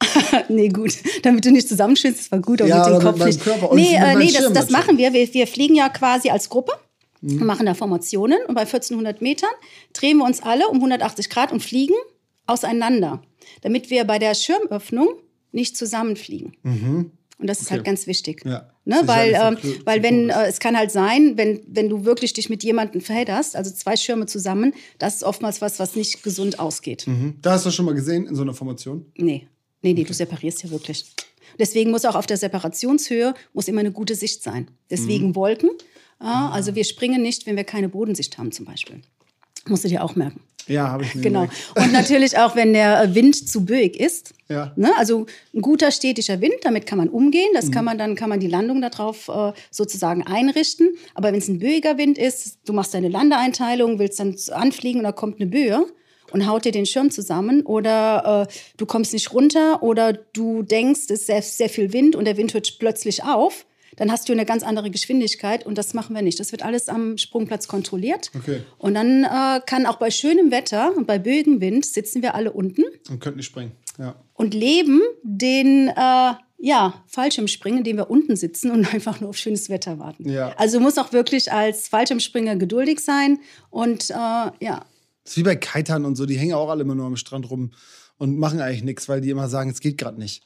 [0.48, 0.94] nee, gut.
[1.22, 3.40] Damit du nicht zusammenstößt, das war gut, aber ja, mit dem Kopf mit nicht.
[3.42, 5.12] Körper nee, äh, nee das, das machen wir.
[5.12, 5.32] wir.
[5.32, 6.72] Wir fliegen ja quasi als Gruppe.
[7.20, 7.46] Mhm.
[7.46, 9.50] machen da Formationen und bei 1400 Metern
[9.92, 11.94] drehen wir uns alle um 180 Grad und fliegen
[12.46, 13.22] auseinander,
[13.60, 15.08] damit wir bei der Schirmöffnung
[15.52, 16.56] nicht zusammenfliegen.
[16.62, 17.12] Mhm.
[17.38, 17.88] Und das ist halt okay.
[17.90, 18.42] halt ganz wichtig.
[18.44, 18.70] Ja.
[18.84, 19.02] Ne?
[19.04, 22.62] Weil, äh, weil wenn, äh, es kann halt sein, wenn, wenn du wirklich dich mit
[22.62, 27.06] jemandem verhedderst, also zwei Schirme zusammen, das ist oftmals was, was nicht gesund ausgeht.
[27.06, 27.34] Mhm.
[27.42, 29.06] Da hast du schon mal gesehen in so einer Formation?
[29.16, 29.48] Nee.
[29.82, 30.04] Nee, nee, okay.
[30.04, 31.04] du separierst ja wirklich.
[31.58, 34.70] Deswegen muss auch auf der Separationshöhe muss immer eine gute Sicht sein.
[34.90, 35.36] Deswegen mhm.
[35.36, 35.70] Wolken.
[36.20, 39.00] Ja, also wir springen nicht, wenn wir keine Bodensicht haben zum Beispiel.
[39.68, 40.40] Musst du dir auch merken.
[40.68, 41.40] Ja, habe ich mir Genau.
[41.42, 41.72] Gemerkt.
[41.76, 44.34] Und natürlich auch, wenn der Wind zu böig ist.
[44.48, 44.72] Ja.
[44.76, 44.92] Ne?
[44.96, 47.50] Also ein guter stetischer Wind, damit kann man umgehen.
[47.54, 47.70] Das mhm.
[47.72, 50.90] kann man dann kann man die Landung darauf äh, sozusagen einrichten.
[51.14, 55.04] Aber wenn es ein böiger Wind ist, du machst deine Landeeinteilung, willst dann anfliegen und
[55.04, 55.84] da kommt eine Böe
[56.32, 61.02] und haut dir den Schirm zusammen oder äh, du kommst nicht runter oder du denkst,
[61.04, 64.32] es ist sehr, sehr viel Wind und der Wind hört plötzlich auf dann hast du
[64.32, 66.40] eine ganz andere Geschwindigkeit und das machen wir nicht.
[66.40, 68.30] Das wird alles am Sprungplatz kontrolliert.
[68.34, 68.62] Okay.
[68.78, 72.52] Und dann äh, kann auch bei schönem Wetter und bei böigem Wind sitzen wir alle
[72.52, 72.82] unten.
[73.10, 73.72] Und könnten nicht springen.
[73.98, 74.16] Ja.
[74.34, 76.32] Und leben den äh,
[76.64, 80.28] ja, Fallschirmspringen, indem wir unten sitzen und einfach nur auf schönes Wetter warten.
[80.28, 80.54] Ja.
[80.56, 84.84] Also muss auch wirklich als Fallschirmspringer geduldig sein und äh, ja.
[85.24, 87.50] Das ist wie bei Kitern und so, die hängen auch alle immer nur am Strand
[87.50, 87.72] rum
[88.16, 90.44] und machen eigentlich nichts, weil die immer sagen, es geht gerade nicht.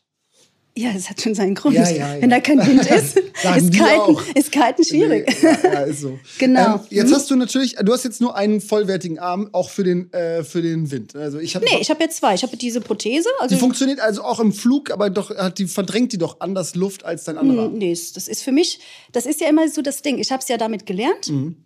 [0.79, 1.75] Ja, das hat schon seinen Grund.
[1.75, 2.21] Ja, ja, ja.
[2.21, 5.27] Wenn da kein Wind ist, ist, kalten, ist kalten schwierig.
[5.43, 6.19] Nee, ja, ist so.
[6.39, 6.75] genau.
[6.75, 7.15] Ähm, jetzt mhm.
[7.15, 10.61] hast du natürlich, du hast jetzt nur einen vollwertigen Arm, auch für den, äh, für
[10.61, 11.17] den Wind.
[11.17, 12.35] Also ich nee, ich habe jetzt zwei.
[12.35, 13.29] Ich habe diese Prothese.
[13.41, 16.75] Also die funktioniert also auch im Flug, aber doch hat die verdrängt die doch anders
[16.75, 17.71] Luft als dein anderer.
[17.71, 18.79] Nee, das ist für mich,
[19.13, 20.19] das ist ja immer so das Ding.
[20.19, 21.31] Ich habe es ja damit gelernt.
[21.31, 21.57] Mhm.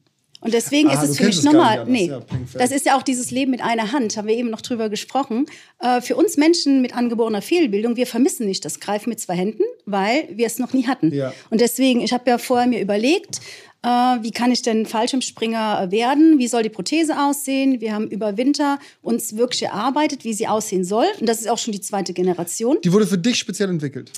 [0.40, 1.84] Und deswegen ah, ist es für mich normal.
[1.86, 2.22] Nee, ja,
[2.54, 5.46] das ist ja auch dieses Leben mit einer Hand, haben wir eben noch drüber gesprochen.
[5.80, 9.62] Äh, für uns Menschen mit angeborener Fehlbildung, wir vermissen nicht das Greifen mit zwei Händen,
[9.84, 11.12] weil wir es noch nie hatten.
[11.12, 11.32] Ja.
[11.50, 13.40] Und deswegen, ich habe ja vorher mir überlegt,
[13.82, 16.38] äh, wie kann ich denn Fallschirmspringer werden?
[16.38, 17.80] Wie soll die Prothese aussehen?
[17.80, 21.06] Wir haben über Winter uns wirklich erarbeitet, wie sie aussehen soll.
[21.18, 22.78] Und das ist auch schon die zweite Generation.
[22.84, 24.12] Die wurde für dich speziell entwickelt.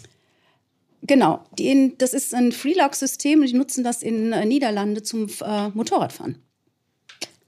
[1.03, 5.69] Genau, die, das ist ein Freelock-System und die nutzen das in äh, Niederlande zum äh,
[5.71, 6.38] Motorradfahren.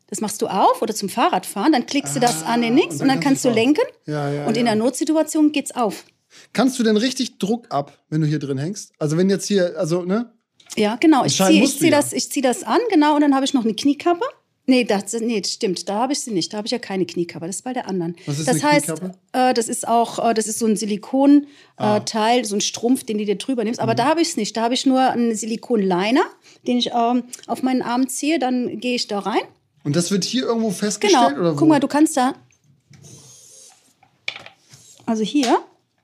[0.09, 2.95] Das machst du auf oder zum Fahrradfahren, dann klickst ah, du das an den Nix
[2.95, 3.85] und dann, und dann kannst du lenken.
[4.07, 6.05] Ja, ja, und in der Notsituation geht's auf.
[6.53, 8.93] Kannst du denn richtig Druck ab, wenn du hier drin hängst?
[8.99, 10.33] Also wenn jetzt hier, also ne?
[10.77, 11.25] Ja, genau.
[11.25, 14.25] Ich ziehe zieh das, zieh das an, genau, und dann habe ich noch eine Kniekappe.
[14.67, 15.89] Nee, das, nee, stimmt.
[15.89, 16.53] Da habe ich sie nicht.
[16.53, 17.47] Da habe ich ja keine Kniekappe.
[17.47, 18.17] Das ist bei der anderen.
[18.25, 18.91] Was ist das eine heißt,
[19.33, 21.47] äh, das ist auch, äh, das ist so ein Silikonteil,
[21.77, 22.45] äh, ah.
[22.45, 23.81] so ein Strumpf, den du dir drüber nimmst.
[23.81, 23.97] Aber mhm.
[23.99, 24.57] da habe ich es nicht.
[24.57, 26.25] Da habe ich nur einen Silikonliner,
[26.67, 28.39] den ich ähm, auf meinen Arm ziehe.
[28.39, 29.43] Dann gehe ich da rein.
[29.85, 31.41] Und das wird hier irgendwo festgestellt genau.
[31.41, 31.59] oder wo?
[31.59, 32.35] Guck mal, du kannst da.
[35.05, 35.59] Also hier,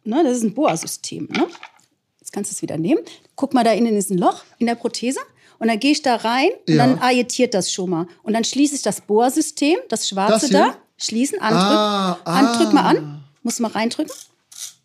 [0.04, 1.28] ne, das ist ein Boa-System.
[1.30, 1.46] Ne?
[2.20, 3.00] Jetzt kannst du es wieder nehmen.
[3.36, 5.20] Guck mal, da innen ist ein Loch in der Prothese.
[5.60, 6.86] Und dann gehe ich da rein und ja.
[6.86, 8.06] dann agitiert das schon mal.
[8.22, 11.76] Und dann schließe ich das Bohrsystem, das schwarze das da, schließen, andrücken.
[11.76, 12.72] Ah, ah.
[12.72, 13.24] Mal an.
[13.42, 14.12] Muss mal reindrücken.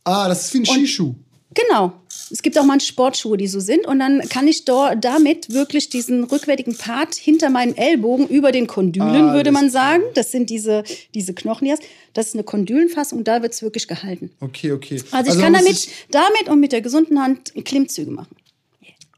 [0.03, 1.15] Ah, das ist wie ein Skischuh.
[1.53, 1.93] Genau.
[2.29, 3.88] Es gibt auch manche Sportschuhe, die so sind.
[3.88, 9.29] Und dann kann ich damit wirklich diesen rückwärtigen Part hinter meinen Ellbogen über den Kondylen,
[9.29, 10.03] ah, würde man sagen.
[10.13, 10.83] Das sind diese,
[11.13, 11.77] diese Knochen hier.
[12.13, 14.31] Das ist eine Kondülenfassung, da wird es wirklich gehalten.
[14.41, 15.01] Okay, okay.
[15.11, 18.35] Also ich also kann damit, damit und mit der gesunden Hand Klimmzüge machen.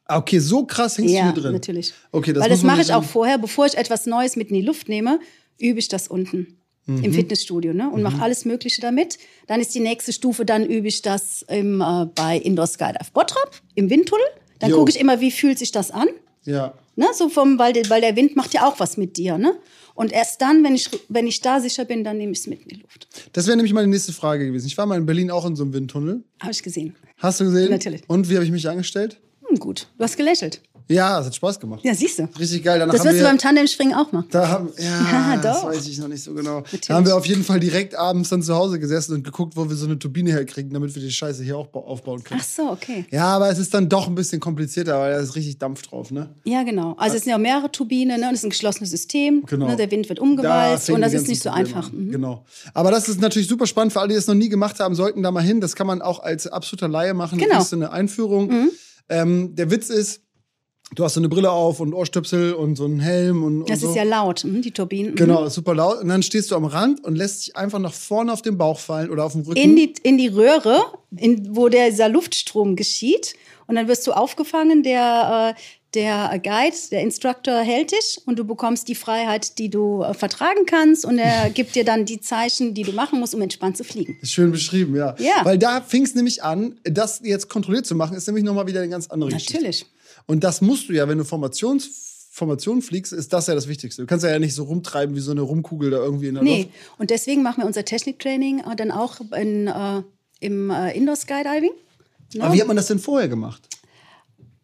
[0.07, 1.53] Ah, okay, so krass hängst ja, du hier drin.
[1.53, 1.93] natürlich.
[2.11, 4.61] Okay, das Weil das mache ich auch vorher, bevor ich etwas Neues mit in die
[4.61, 5.19] Luft nehme,
[5.59, 7.03] übe ich das unten mhm.
[7.03, 7.89] im Fitnessstudio ne?
[7.89, 8.03] und mhm.
[8.03, 9.17] mache alles Mögliche damit.
[9.47, 13.51] Dann ist die nächste Stufe, dann übe ich das im, äh, bei Indoor Skydive Bottrop
[13.75, 14.25] im Windtunnel.
[14.59, 16.07] Dann gucke ich immer, wie fühlt sich das an.
[16.43, 16.73] Ja.
[16.95, 17.05] Ne?
[17.13, 19.37] So vom, weil, weil der Wind macht ja auch was mit dir.
[19.37, 19.53] Ne?
[19.93, 22.63] Und erst dann, wenn ich, wenn ich da sicher bin, dann nehme ich es mit
[22.63, 23.07] in die Luft.
[23.33, 24.65] Das wäre nämlich meine nächste Frage gewesen.
[24.65, 26.23] Ich war mal in Berlin auch in so einem Windtunnel.
[26.39, 26.95] Habe ich gesehen.
[27.17, 27.69] Hast du gesehen?
[27.69, 28.01] Natürlich.
[28.07, 29.19] Und wie habe ich mich angestellt?
[29.49, 29.88] Hm, gut.
[29.97, 30.62] Du hast gelächelt.
[30.89, 31.81] Ja, es hat Spaß gemacht.
[31.83, 32.29] Ja, siehst du.
[32.39, 32.79] Richtig geil.
[32.79, 34.27] Danach das wirst wir, du beim Tandemspringen auch machen.
[34.31, 34.86] Da haben, ja,
[35.33, 36.60] ja das weiß ich noch nicht so genau.
[36.60, 36.88] Natürlich.
[36.88, 39.67] Da haben wir auf jeden Fall direkt abends dann zu Hause gesessen und geguckt, wo
[39.67, 42.39] wir so eine Turbine herkriegen, damit wir die Scheiße hier auch aufbauen können.
[42.41, 43.05] Ach so, okay.
[43.12, 46.12] Ja, aber es ist dann doch ein bisschen komplizierter, weil da ist richtig Dampf drauf,
[46.12, 46.29] ne?
[46.45, 46.95] Ja, genau.
[46.97, 48.27] Also es sind ja mehrere Turbinen ne?
[48.27, 49.43] und es ist ein geschlossenes System.
[49.45, 49.67] Genau.
[49.67, 49.75] Ne?
[49.75, 51.91] Der Wind wird umgewalzt da und das ist nicht so Probleme einfach.
[51.91, 52.12] Mhm.
[52.12, 52.45] Genau.
[52.73, 55.21] Aber das ist natürlich super spannend für alle, die das noch nie gemacht haben, sollten
[55.21, 55.60] da mal hin.
[55.60, 57.38] Das kann man auch als absoluter Laie machen.
[57.38, 57.55] Genau.
[57.55, 58.47] Das ist eine Einführung.
[58.47, 58.71] Mhm.
[59.09, 60.21] Ähm, der Witz ist,
[60.95, 63.69] Du hast so eine Brille auf und Ohrstöpsel und so einen Helm und.
[63.69, 65.15] Das und ist ja laut, hm, die Turbinen.
[65.15, 66.01] Genau, ist super laut.
[66.01, 68.79] Und dann stehst du am Rand und lässt dich einfach nach vorne auf den Bauch
[68.79, 69.59] fallen oder auf den Rücken.
[69.59, 70.81] In die, in die Röhre,
[71.13, 73.35] in, wo der, dieser Luftstrom geschieht.
[73.67, 75.61] Und dann wirst du aufgefangen, der, äh,
[75.93, 80.65] der Guide, der Instructor hält dich und du bekommst die Freiheit, die du äh, vertragen
[80.65, 81.06] kannst.
[81.06, 84.17] Und er gibt dir dann die Zeichen, die du machen musst, um entspannt zu fliegen.
[84.21, 85.15] Ist schön beschrieben, ja.
[85.17, 85.43] ja.
[85.43, 88.82] Weil da fing es nämlich an, das jetzt kontrolliert zu machen, ist nämlich nochmal wieder
[88.82, 89.47] eine ganz andere Natürlich.
[89.47, 89.65] Geschichte.
[89.65, 89.86] Natürlich.
[90.26, 92.06] Und das musst du ja, wenn du Formations
[92.38, 94.04] Formation fliegst, ist das ja das Wichtigste.
[94.04, 96.58] Du kannst ja nicht so rumtreiben wie so eine Rumkugel da irgendwie in der nee.
[96.58, 96.69] Luft.
[96.69, 100.04] Nee, und deswegen machen wir unser Techniktraining äh, dann auch in, äh,
[100.39, 101.71] im äh, Indoor Skydiving.
[102.36, 102.43] Ne?
[102.43, 103.67] Aber wie hat man das denn vorher gemacht?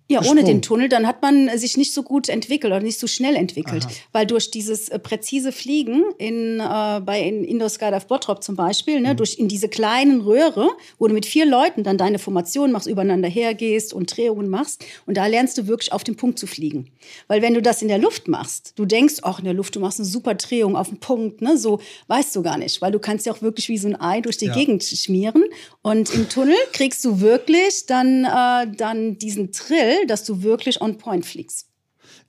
[0.10, 3.08] Ja, ohne den Tunnel, dann hat man sich nicht so gut entwickelt oder nicht so
[3.08, 3.86] schnell entwickelt.
[3.86, 3.94] Aha.
[4.12, 9.00] Weil durch dieses äh, präzise Fliegen in, äh, bei in Indoor Skydive Bottrop zum Beispiel,
[9.00, 9.18] ne, mhm.
[9.18, 13.30] durch in diese kleinen Röhre, wo du mit vier Leuten dann deine Formation machst, übereinander
[13.30, 14.84] hergehst und Drehungen machst.
[15.06, 16.92] Und da lernst du wirklich auf den Punkt zu fliegen.
[17.28, 19.80] Weil wenn du das in der Luft machst, du denkst, ach, in der Luft, du
[19.80, 22.82] machst eine super Drehung auf den Punkt, ne, so weißt du gar nicht.
[22.82, 24.54] Weil du kannst ja auch wirklich wie so ein Ei durch die ja.
[24.54, 25.46] Gegend schmieren.
[25.82, 30.98] Und im Tunnel kriegst du wirklich dann, äh, dann diesen Trill, dass du wirklich on
[30.98, 31.68] point fliegst.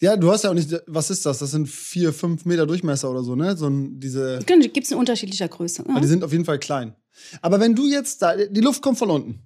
[0.00, 1.38] Ja, du hast ja auch nicht, was ist das?
[1.38, 3.56] Das sind vier, fünf Meter Durchmesser oder so, ne?
[3.56, 4.40] So ein, diese.
[4.46, 5.84] Gibt es in unterschiedlicher Größe.
[5.86, 6.00] Ja.
[6.00, 6.94] Die sind auf jeden Fall klein.
[7.42, 9.40] Aber wenn du jetzt da, die Luft kommt von unten.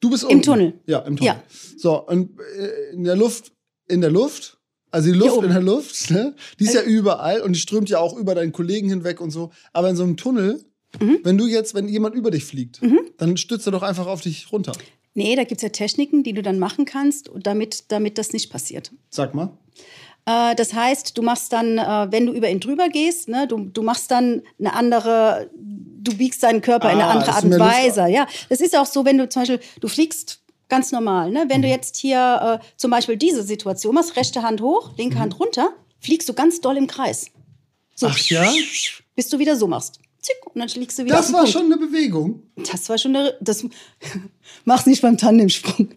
[0.00, 0.36] Du bist unten.
[0.36, 0.80] Im Tunnel.
[0.86, 1.34] Ja, im Tunnel.
[1.34, 1.42] Ja.
[1.76, 3.52] So, und äh, in der Luft,
[3.86, 4.58] in der Luft,
[4.90, 6.34] also die Luft in der Luft, ne?
[6.58, 9.50] Die ist ja überall und die strömt ja auch über deinen Kollegen hinweg und so.
[9.72, 10.64] Aber in so einem Tunnel,
[11.00, 11.20] mhm.
[11.22, 13.00] wenn du jetzt, wenn jemand über dich fliegt, mhm.
[13.16, 14.72] dann stützt er doch einfach auf dich runter.
[15.14, 18.50] Nee, da gibt es ja Techniken, die du dann machen kannst, damit, damit das nicht
[18.50, 18.92] passiert.
[19.10, 19.50] Sag mal.
[20.24, 23.58] Äh, das heißt, du machst dann, äh, wenn du über ihn drüber gehst, ne, du,
[23.58, 27.44] du machst dann eine andere, du biegst deinen Körper ah, in eine ah, andere Art
[27.44, 28.08] und Weise.
[28.08, 31.30] Ja, das ist auch so, wenn du zum Beispiel, du fliegst ganz normal.
[31.30, 31.44] Ne?
[31.48, 31.62] Wenn mhm.
[31.62, 35.20] du jetzt hier äh, zum Beispiel diese Situation machst, rechte Hand hoch, linke mhm.
[35.20, 35.70] Hand runter,
[36.00, 37.26] fliegst du ganz doll im Kreis.
[37.94, 38.50] So, Ach ja?
[39.14, 40.01] Bis du wieder so machst
[40.54, 41.52] und dann liegst du wieder Das war Punkt.
[41.52, 42.42] schon eine Bewegung.
[42.56, 43.64] Das war schon eine, das
[44.64, 45.88] mach's nicht beim Tandemsprung.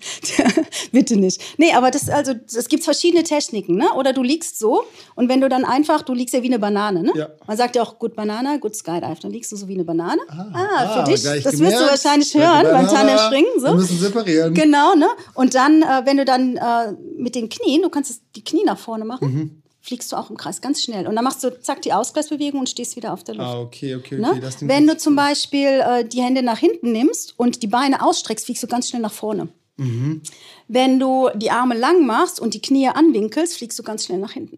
[0.92, 1.42] Bitte nicht.
[1.58, 3.94] Nee, aber das, also, es gibt verschiedene Techniken, ne?
[3.96, 4.84] Oder du liegst so
[5.16, 7.12] und wenn du dann einfach, du liegst ja wie eine Banane, ne?
[7.16, 7.30] Ja.
[7.46, 9.18] Man sagt ja auch Good Banana, Good Skydive.
[9.22, 10.22] Dann liegst du so wie eine Banane.
[10.30, 11.22] Ah, ah für ah, dich.
[11.22, 11.60] Das gemerkt.
[11.60, 13.52] wirst du wahrscheinlich hören beim Tandemspringen.
[13.58, 13.68] So.
[13.68, 14.54] Wir müssen separieren.
[14.54, 15.08] Genau, ne?
[15.34, 18.78] Und dann, äh, wenn du dann äh, mit den Knien, du kannst die Knie nach
[18.78, 19.34] vorne machen.
[19.34, 21.08] Mhm fliegst du auch im Kreis ganz schnell.
[21.08, 23.48] Und dann machst du zack die Ausgleichsbewegung und stehst wieder auf der Luft.
[23.48, 24.40] Ah, okay, okay, okay.
[24.40, 24.52] Ne?
[24.62, 28.64] Wenn du zum Beispiel äh, die Hände nach hinten nimmst und die Beine ausstreckst, fliegst
[28.64, 29.48] du ganz schnell nach vorne.
[29.78, 30.22] Mhm.
[30.68, 34.32] Wenn du die Arme lang machst und die Knie anwinkelst, fliegst du ganz schnell nach
[34.32, 34.58] hinten.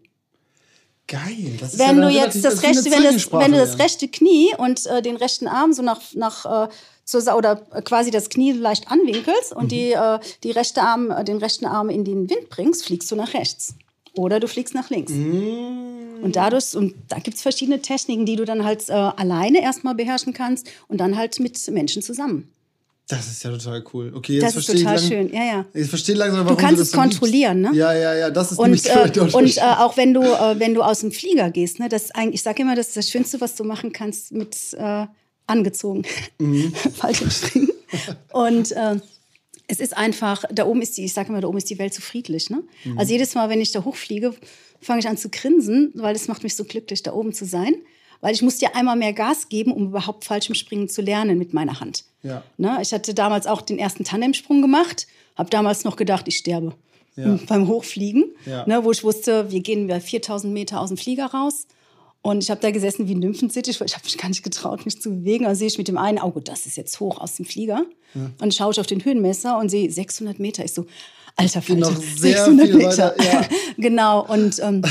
[1.06, 1.56] Geil.
[1.60, 4.54] Das ist wenn ja du jetzt das rechte, wenn, das, wenn du das rechte Knie
[4.56, 6.68] und äh, den rechten Arm so nach, nach äh,
[7.04, 9.68] zur, oder quasi das Knie leicht anwinkelst und mhm.
[9.68, 13.16] die, äh, die rechte Arm, äh, den rechten Arm in den Wind bringst, fliegst du
[13.16, 13.74] nach rechts.
[14.18, 15.12] Oder du fliegst nach links.
[15.12, 16.22] Mm.
[16.22, 19.94] Und dadurch, und da gibt es verschiedene Techniken, die du dann halt äh, alleine erstmal
[19.94, 22.48] beherrschen kannst und dann halt mit Menschen zusammen.
[23.06, 24.12] Das ist ja total cool.
[24.14, 25.32] Okay, jetzt das ist total schön.
[25.32, 25.64] Ja, ja.
[25.72, 27.72] Ich verstehe langsam, warum du kannst du es kontrollieren, liebst.
[27.72, 27.78] ne?
[27.78, 28.30] Ja, ja, ja.
[28.30, 31.50] Das ist und, äh, Und äh, auch wenn du, äh, wenn du aus dem Flieger
[31.50, 33.92] gehst, ne, das ist eigentlich, ich sage immer, das ist das Schönste, was du machen
[33.92, 35.06] kannst mit äh,
[35.46, 36.02] angezogen,
[36.38, 36.74] mhm.
[36.96, 37.70] Fallschirmspringen.
[38.32, 38.96] und äh,
[39.68, 41.92] es ist einfach, da oben ist die, ich sage immer, da oben ist die Welt
[41.92, 42.48] so friedlich.
[42.48, 42.64] Ne?
[42.84, 42.98] Mhm.
[42.98, 44.34] Also jedes Mal, wenn ich da hochfliege,
[44.80, 47.74] fange ich an zu grinsen, weil es macht mich so glücklich, da oben zu sein.
[48.20, 51.78] Weil ich musste ja einmal mehr Gas geben, um überhaupt Fallschirmspringen zu lernen mit meiner
[51.78, 52.04] Hand.
[52.22, 52.42] Ja.
[52.56, 52.78] Ne?
[52.82, 56.74] Ich hatte damals auch den ersten Tandemsprung gemacht, habe damals noch gedacht, ich sterbe
[57.14, 57.38] ja.
[57.46, 58.66] beim Hochfliegen, ja.
[58.66, 58.82] ne?
[58.82, 61.68] wo ich wusste, wir gehen 4000 Meter aus dem Flieger raus
[62.22, 64.84] und ich habe da gesessen wie ein Nymphensittich, weil ich habe mich gar nicht getraut,
[64.84, 65.46] mich zu bewegen.
[65.46, 67.84] Also sehe ich mit dem einen Auge, das ist jetzt hoch aus dem Flieger.
[68.14, 68.30] Ja.
[68.40, 70.64] Und schaue ich auf den Höhenmesser und sehe 600 Meter.
[70.64, 70.86] Ich so,
[71.36, 73.14] alter Falter, 600 Meter.
[73.16, 73.48] Weiter, ja.
[73.76, 74.26] genau.
[74.26, 74.82] Und, ähm,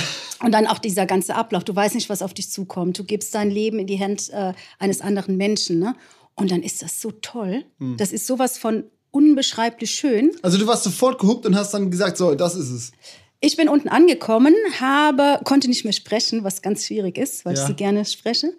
[0.41, 1.63] und dann auch dieser ganze Ablauf.
[1.65, 2.97] Du weißt nicht, was auf dich zukommt.
[2.97, 5.79] Du gibst dein Leben in die Hand äh, eines anderen Menschen.
[5.79, 5.95] Ne?
[6.35, 7.65] Und dann ist das so toll.
[7.79, 7.97] Hm.
[7.97, 10.31] Das ist sowas von unbeschreiblich schön.
[10.41, 12.91] Also du warst sofort gehuckt und hast dann gesagt, so, das ist es.
[13.39, 17.62] Ich bin unten angekommen, habe, konnte nicht mehr sprechen, was ganz schwierig ist, weil ja.
[17.62, 18.54] ich so gerne spreche.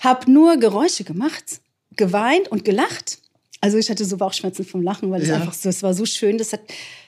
[0.00, 1.60] habe nur Geräusche gemacht,
[1.96, 3.18] geweint und gelacht.
[3.60, 5.36] Also ich hatte so Bauchschmerzen vom Lachen, weil es ja.
[5.36, 6.38] einfach so, es war so schön.
[6.38, 6.60] Das hat,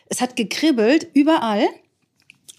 [0.09, 1.67] es hat gekribbelt überall.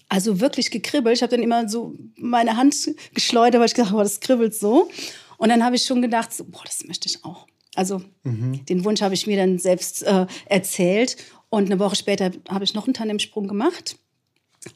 [0.08, 1.16] Also wirklich gekribbelt.
[1.16, 2.74] Ich habe dann immer so meine Hand
[3.14, 4.90] geschleudert, weil ich gedacht habe, das kribbelt so.
[5.38, 7.46] Und dann habe ich schon gedacht, so, boah, das möchte ich auch.
[7.76, 8.64] Also mhm.
[8.66, 11.16] den Wunsch habe ich mir dann selbst äh, erzählt.
[11.48, 13.96] Und eine Woche später habe ich noch einen Tandemsprung gemacht.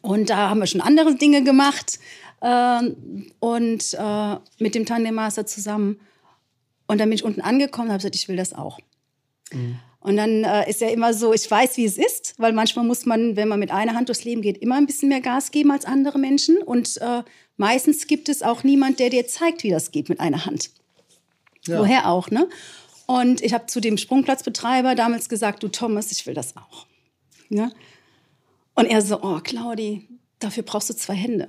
[0.00, 1.98] Und da haben wir schon andere Dinge gemacht
[2.40, 2.80] äh,
[3.40, 6.00] und äh, mit dem Tandem Master zusammen.
[6.86, 8.78] Und dann bin ich unten angekommen und habe gesagt, ich will das auch.
[9.52, 9.78] Mhm.
[10.00, 13.06] Und dann äh, ist ja immer so, ich weiß, wie es ist, weil manchmal muss
[13.06, 15.70] man, wenn man mit einer Hand durchs Leben geht, immer ein bisschen mehr Gas geben
[15.70, 16.58] als andere Menschen.
[16.58, 17.22] Und äh,
[17.56, 20.70] meistens gibt es auch niemand, der dir zeigt, wie das geht mit einer Hand.
[21.66, 21.78] Ja.
[21.78, 22.48] Woher auch, ne?
[23.06, 26.86] Und ich habe zu dem Sprungplatzbetreiber damals gesagt, du Thomas, ich will das auch.
[27.48, 27.70] Ja?
[28.74, 30.08] Und er so, oh Claudi,
[30.38, 31.48] dafür brauchst du zwei Hände.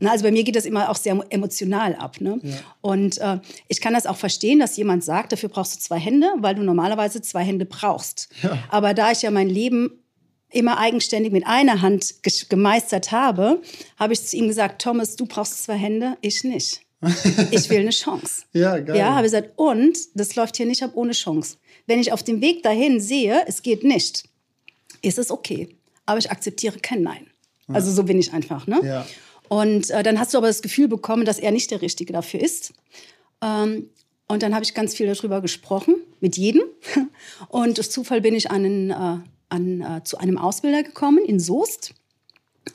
[0.00, 2.20] Na, also bei mir geht das immer auch sehr emotional ab.
[2.20, 2.38] Ne?
[2.42, 2.56] Ja.
[2.80, 6.28] Und äh, ich kann das auch verstehen, dass jemand sagt, dafür brauchst du zwei Hände,
[6.38, 8.28] weil du normalerweise zwei Hände brauchst.
[8.42, 8.58] Ja.
[8.70, 9.90] Aber da ich ja mein Leben
[10.50, 12.14] immer eigenständig mit einer Hand
[12.48, 13.60] gemeistert habe,
[13.98, 16.80] habe ich zu ihm gesagt, Thomas, du brauchst zwei Hände, ich nicht.
[17.50, 18.44] Ich will eine Chance.
[18.52, 18.96] ja, geil.
[18.96, 21.56] Ja, habe gesagt, und das läuft hier nicht ab ohne Chance.
[21.86, 24.24] Wenn ich auf dem Weg dahin sehe, es geht nicht,
[25.02, 25.77] ist es okay
[26.08, 27.26] aber ich akzeptiere kein Nein.
[27.68, 28.66] Also so bin ich einfach.
[28.66, 28.80] Ne?
[28.82, 29.06] Ja.
[29.48, 32.40] Und äh, dann hast du aber das Gefühl bekommen, dass er nicht der Richtige dafür
[32.40, 32.72] ist.
[33.42, 33.90] Ähm,
[34.26, 36.62] und dann habe ich ganz viel darüber gesprochen, mit jedem.
[37.48, 39.18] Und durch Zufall bin ich an, einen, äh,
[39.48, 41.94] an äh, zu einem Ausbilder gekommen in Soest.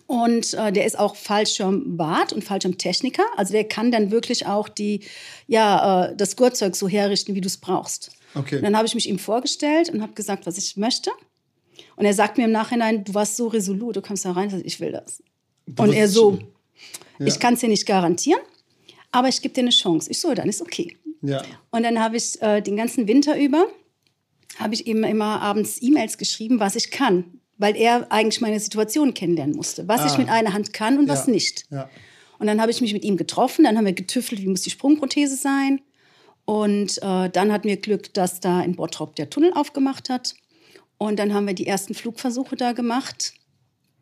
[0.07, 3.23] Und äh, der ist auch Fallschirmwart und Fallschirmtechniker.
[3.37, 5.01] Also der kann dann wirklich auch die,
[5.45, 8.11] ja, äh, das Gurtzeug so herrichten, wie du es brauchst.
[8.33, 8.55] Okay.
[8.55, 11.11] Und dann habe ich mich ihm vorgestellt und habe gesagt, was ich möchte.
[11.95, 14.65] Und er sagt mir im Nachhinein, du warst so resolut, du kommst da rein, und
[14.65, 15.21] ich will das.
[15.65, 16.39] das und er so,
[17.19, 17.25] ja.
[17.25, 18.41] ich kann es dir nicht garantieren,
[19.11, 20.09] aber ich gebe dir eine Chance.
[20.11, 20.97] Ich so, dann ist okay.
[21.21, 21.41] Ja.
[21.71, 23.67] Und dann habe ich äh, den ganzen Winter über,
[24.57, 29.13] habe ich ihm immer abends E-Mails geschrieben, was ich kann, weil er eigentlich meine Situation
[29.13, 30.07] kennenlernen musste, was ah.
[30.07, 31.65] ich mit einer Hand kann und was nicht.
[31.71, 31.89] Ja.
[32.39, 34.69] Und dann habe ich mich mit ihm getroffen, dann haben wir getüffelt, wie muss die
[34.69, 35.81] Sprungprothese sein.
[36.45, 40.35] Und äh, dann hatten wir Glück, dass da in Bottrop der Tunnel aufgemacht hat.
[41.03, 43.33] Und dann haben wir die ersten Flugversuche da gemacht.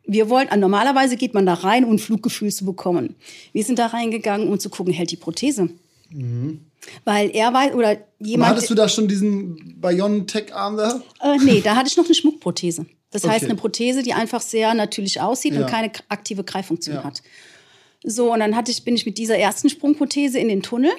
[0.06, 3.16] Wir wollten, normalerweise geht man da rein, um ein Fluggefühl zu bekommen.
[3.52, 5.70] Wir sind da reingegangen, um zu gucken, hält die Prothese.
[6.10, 6.60] Mhm.
[7.04, 8.50] Weil er weiß, oder jemand.
[8.50, 11.02] Aber hattest du da schon diesen Biontech-Arm da?
[11.20, 12.86] Äh, nee, da hatte ich noch eine Schmuckprothese.
[13.10, 13.34] Das okay.
[13.34, 15.62] heißt, eine Prothese, die einfach sehr natürlich aussieht ja.
[15.62, 17.04] und keine aktive Greiffunktion ja.
[17.04, 17.20] hat.
[18.04, 20.92] So, und dann hatte ich, bin ich mit dieser ersten Sprungprothese in den Tunnel.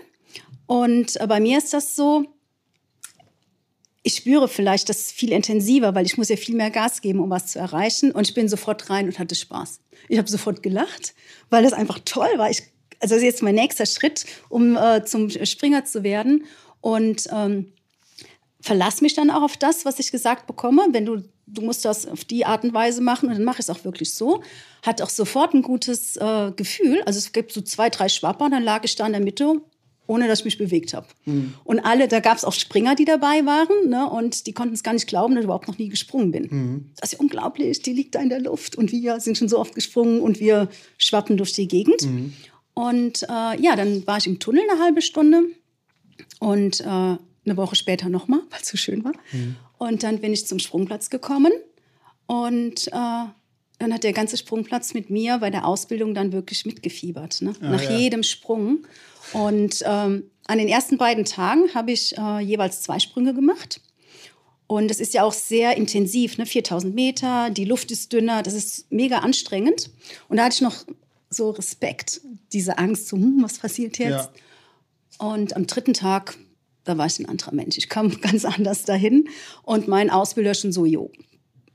[0.66, 2.26] Und äh, bei mir ist das so,
[4.04, 7.30] ich spüre vielleicht das viel intensiver, weil ich muss ja viel mehr Gas geben, um
[7.30, 8.12] was zu erreichen.
[8.12, 9.80] Und ich bin sofort rein und hatte Spaß.
[10.10, 11.16] Ich habe sofort gelacht,
[11.50, 12.50] weil das einfach toll war.
[12.50, 12.63] Ich,
[13.00, 16.46] also das ist jetzt mein nächster Schritt, um äh, zum Springer zu werden.
[16.82, 17.72] Und ähm,
[18.60, 20.86] verlass mich dann auch auf das, was ich gesagt bekomme.
[20.92, 23.68] Wenn du, du musst das auf die Art und Weise machen und dann mache ich
[23.68, 24.44] es auch wirklich so.
[24.82, 27.02] Hat auch sofort ein gutes äh, Gefühl.
[27.06, 29.62] Also es gibt so zwei, drei Schwapper und dann lag ich da in der Mitte
[30.08, 31.08] ohne dass ich mich bewegt habe.
[31.26, 31.54] Mhm.
[31.63, 34.10] Und alle, da gab es auch Springer, die dabei waren, ne?
[34.10, 36.48] und die konnten es gar nicht glauben, dass ich überhaupt noch nie gesprungen bin.
[36.50, 36.92] Mhm.
[36.98, 39.76] Das ist unglaublich, die liegt da in der Luft und wir sind schon so oft
[39.76, 42.04] gesprungen und wir schwappen durch die Gegend.
[42.04, 42.34] Mhm.
[42.74, 45.44] Und äh, ja, dann war ich im Tunnel eine halbe Stunde
[46.39, 49.13] und äh, eine Woche später nochmal, weil es so schön war.
[49.32, 49.56] Mhm.
[49.78, 51.52] Und dann bin ich zum Sprungplatz gekommen
[52.26, 53.26] und äh,
[53.80, 57.42] dann hat der ganze Sprungplatz mit mir bei der Ausbildung dann wirklich mitgefiebert.
[57.42, 57.54] Ne?
[57.60, 57.98] Ah, Nach ja.
[57.98, 58.86] jedem Sprung.
[59.34, 63.82] Und ähm, an den ersten beiden Tagen habe ich äh, jeweils zwei Sprünge gemacht.
[64.67, 66.46] Und es ist ja auch sehr intensiv, ne?
[66.46, 69.89] 4000 Meter, die Luft ist dünner, das ist mega anstrengend.
[70.30, 70.86] Und da hatte ich noch
[71.30, 72.22] so Respekt,
[72.54, 74.30] diese Angst, so, hm, was passiert jetzt?
[75.19, 75.28] Ja.
[75.28, 76.38] Und am dritten Tag,
[76.86, 77.78] da war ich ein anderer Mensch.
[77.78, 79.30] Ich kam ganz anders dahin
[79.63, 81.12] und mein Ausbilder schon so, jo,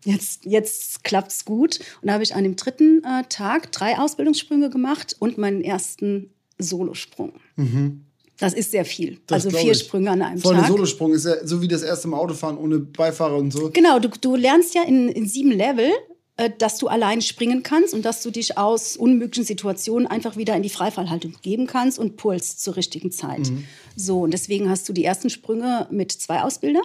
[0.04, 1.80] jetzt, jetzt klappt es gut.
[2.00, 6.32] Und da habe ich an dem dritten äh, Tag drei Ausbildungssprünge gemacht und meinen ersten
[6.58, 7.32] Solosprung.
[7.56, 8.04] Mhm.
[8.38, 9.18] Das ist sehr viel.
[9.26, 9.78] Das also vier ich.
[9.78, 10.66] Sprünge an einem Voll Tag.
[10.66, 13.70] Voll Solosprung ist ja so wie das erste Mal Autofahren ohne Beifahrer und so.
[13.70, 15.90] Genau, du, du lernst ja in, in sieben Level,
[16.36, 20.54] äh, dass du allein springen kannst und dass du dich aus unmöglichen Situationen einfach wieder
[20.54, 23.50] in die Freifallhaltung geben kannst und pulst zur richtigen Zeit.
[23.50, 23.64] Mhm.
[23.96, 26.84] So, und deswegen hast du die ersten Sprünge mit zwei Ausbildern.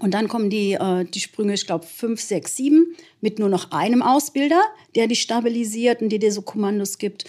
[0.00, 3.70] Und dann kommen die, äh, die Sprünge, ich glaube, fünf, sechs, sieben, mit nur noch
[3.70, 4.60] einem Ausbilder,
[4.94, 7.24] der dich stabilisiert und dir so Kommandos gibt.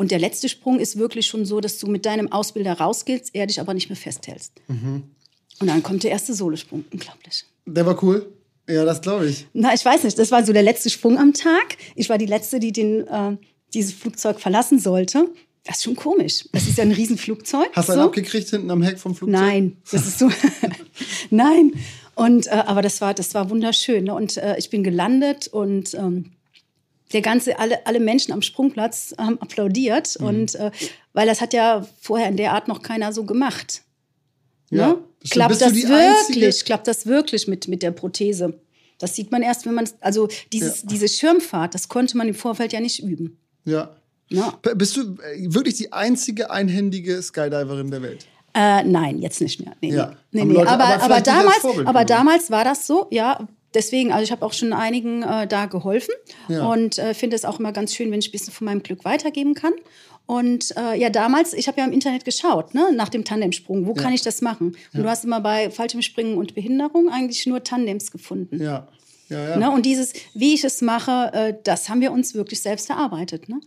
[0.00, 3.46] Und der letzte Sprung ist wirklich schon so, dass du mit deinem Ausbilder rausgehst, er
[3.46, 4.54] dich aber nicht mehr festhältst.
[4.66, 5.02] Mhm.
[5.60, 6.86] Und dann kommt der erste Solosprung.
[6.90, 7.44] Unglaublich.
[7.66, 8.32] Der war cool.
[8.66, 9.44] Ja, das glaube ich.
[9.52, 10.18] Na, ich weiß nicht.
[10.18, 11.76] Das war so der letzte Sprung am Tag.
[11.96, 13.36] Ich war die Letzte, die den, äh,
[13.74, 15.28] dieses Flugzeug verlassen sollte.
[15.64, 16.48] Das ist schon komisch.
[16.50, 17.68] Das ist ja ein Riesenflugzeug.
[17.74, 17.98] Hast du so.
[17.98, 19.38] einen abgekriegt hinten am Heck vom Flugzeug?
[19.38, 20.30] Nein, das ist so.
[21.30, 21.74] Nein.
[22.14, 24.04] Und äh, aber das war, das war wunderschön.
[24.04, 24.14] Ne?
[24.14, 26.32] Und äh, ich bin gelandet und ähm,
[27.12, 30.18] der ganze, alle, alle Menschen am Sprungplatz haben applaudiert.
[30.20, 30.26] Mhm.
[30.26, 30.70] Und äh,
[31.12, 33.82] weil das hat ja vorher in der Art noch keiner so gemacht.
[34.70, 34.98] Ja, ne?
[35.28, 35.90] Klappt das wirklich?
[35.90, 36.50] Einzige?
[36.64, 38.58] Klappt das wirklich mit, mit der Prothese?
[38.98, 40.88] Das sieht man erst, wenn man, also dieses, ja.
[40.88, 43.38] diese Schirmfahrt, das konnte man im Vorfeld ja nicht üben.
[43.64, 43.96] Ja.
[44.28, 44.58] ja.
[44.74, 48.26] Bist du äh, wirklich die einzige einhändige Skydiverin der Welt?
[48.54, 49.74] Äh, nein, jetzt nicht mehr.
[49.80, 50.16] Nee, ja.
[50.32, 50.54] nee, nee.
[50.54, 54.44] Leute, aber, aber, aber damals, aber damals war das so, ja, deswegen, also ich habe
[54.44, 56.14] auch schon einigen äh, da geholfen
[56.48, 56.66] ja.
[56.66, 59.04] und äh, finde es auch immer ganz schön, wenn ich ein bisschen von meinem Glück
[59.04, 59.72] weitergeben kann.
[60.26, 63.86] Und äh, ja, damals, ich habe ja im Internet geschaut, ne, nach dem Tandemsprung.
[63.86, 64.02] Wo ja.
[64.02, 64.68] kann ich das machen?
[64.68, 65.02] Und ja.
[65.02, 68.62] du hast immer bei Fallschirmspringen und Behinderung eigentlich nur Tandems gefunden.
[68.62, 68.86] Ja.
[69.28, 69.56] Ja, ja.
[69.56, 69.70] Ne?
[69.70, 73.48] Und dieses, wie ich es mache, äh, das haben wir uns wirklich selbst erarbeitet.
[73.48, 73.60] Ne?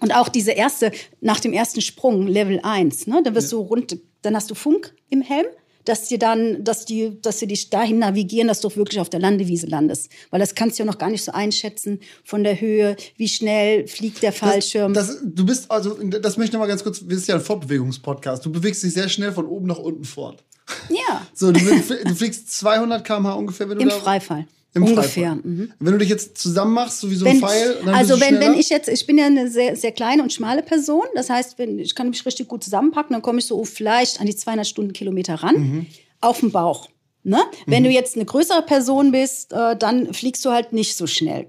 [0.00, 3.58] Und auch diese erste, nach dem ersten Sprung, Level 1, ne, da wirst ja.
[3.58, 5.46] du rund, dann hast du Funk im Helm
[5.88, 9.20] dass dir dann, dass die, dass sie dich dahin navigieren, dass du wirklich auf der
[9.20, 10.10] Landewiese landest.
[10.30, 13.88] Weil das kannst du ja noch gar nicht so einschätzen von der Höhe, wie schnell
[13.88, 14.92] fliegt der Fallschirm.
[14.92, 17.36] Das, das, du bist, also, das möchte ich noch mal ganz kurz, wir sind ja
[17.36, 18.44] ein Fortbewegungspodcast.
[18.44, 20.44] Du bewegst dich sehr schnell von oben nach unten fort.
[20.90, 21.26] Ja.
[21.32, 23.96] So, du, du fliegst 200 km/h ungefähr, wenn du Im da.
[23.96, 24.46] Freifall.
[24.78, 25.34] Im Ungefähr.
[25.34, 25.72] Mhm.
[25.78, 27.78] Wenn du dich jetzt zusammen machst, so wie so ein Pfeil.
[27.86, 31.04] also wenn, wenn ich jetzt, ich bin ja eine sehr, sehr kleine und schmale Person,
[31.14, 34.26] das heißt, wenn, ich kann mich richtig gut zusammenpacken, dann komme ich so vielleicht an
[34.26, 35.86] die 200 Stundenkilometer ran, mhm.
[36.20, 36.88] auf dem Bauch.
[37.24, 37.36] Ne?
[37.36, 37.70] Mhm.
[37.70, 41.46] Wenn du jetzt eine größere Person bist, äh, dann fliegst du halt nicht so schnell.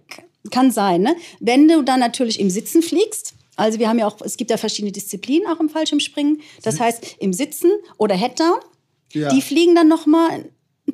[0.52, 1.02] Kann sein.
[1.02, 1.16] Ne?
[1.40, 4.58] Wenn du dann natürlich im Sitzen fliegst, also wir haben ja auch, es gibt ja
[4.58, 6.42] verschiedene Disziplinen auch im Fallschirmspringen.
[6.64, 8.60] Das heißt, im Sitzen oder Headdown,
[9.12, 9.30] ja.
[9.30, 10.50] die fliegen dann noch mal einen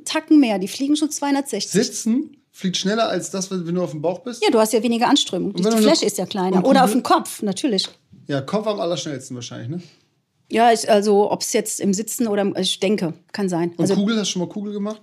[0.05, 0.59] Tacken mehr.
[0.59, 1.71] Die fliegen schon 260.
[1.71, 4.41] Sitzen fliegt schneller als das, wenn du auf dem Bauch bist?
[4.41, 5.53] Ja, du hast ja weniger Anströmung.
[5.53, 6.65] Die Fläche ist ja kleiner.
[6.65, 7.89] Oder auf dem Kopf, natürlich.
[8.27, 9.81] Ja, Kopf am allerschnellsten wahrscheinlich, ne?
[10.51, 13.71] Ja, ich, also ob es jetzt im Sitzen oder im, ich denke, kann sein.
[13.71, 15.01] Und also, Kugel, hast du schon mal Kugel gemacht?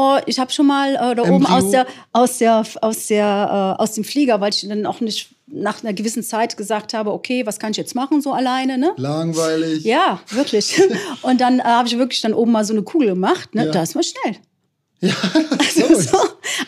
[0.00, 3.82] Oh, ich habe schon mal äh, da oben aus der, aus der, aus der, äh,
[3.82, 7.44] aus dem Flieger, weil ich dann auch nicht nach einer gewissen Zeit gesagt habe, okay,
[7.46, 8.92] was kann ich jetzt machen so alleine, ne?
[8.96, 9.82] Langweilig.
[9.82, 10.80] Ja, wirklich.
[11.22, 13.66] Und dann äh, habe ich wirklich dann oben mal so eine Kugel gemacht, ne?
[13.66, 13.72] Ja.
[13.72, 14.36] Da ist man schnell.
[15.00, 15.16] Ja,
[15.58, 16.18] also so.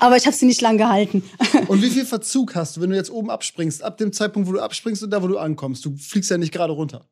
[0.00, 1.22] Aber ich habe sie nicht lang gehalten.
[1.68, 4.54] Und wie viel Verzug hast du, wenn du jetzt oben abspringst, ab dem Zeitpunkt, wo
[4.54, 5.84] du abspringst und da, wo du ankommst?
[5.84, 7.06] Du fliegst ja nicht gerade runter.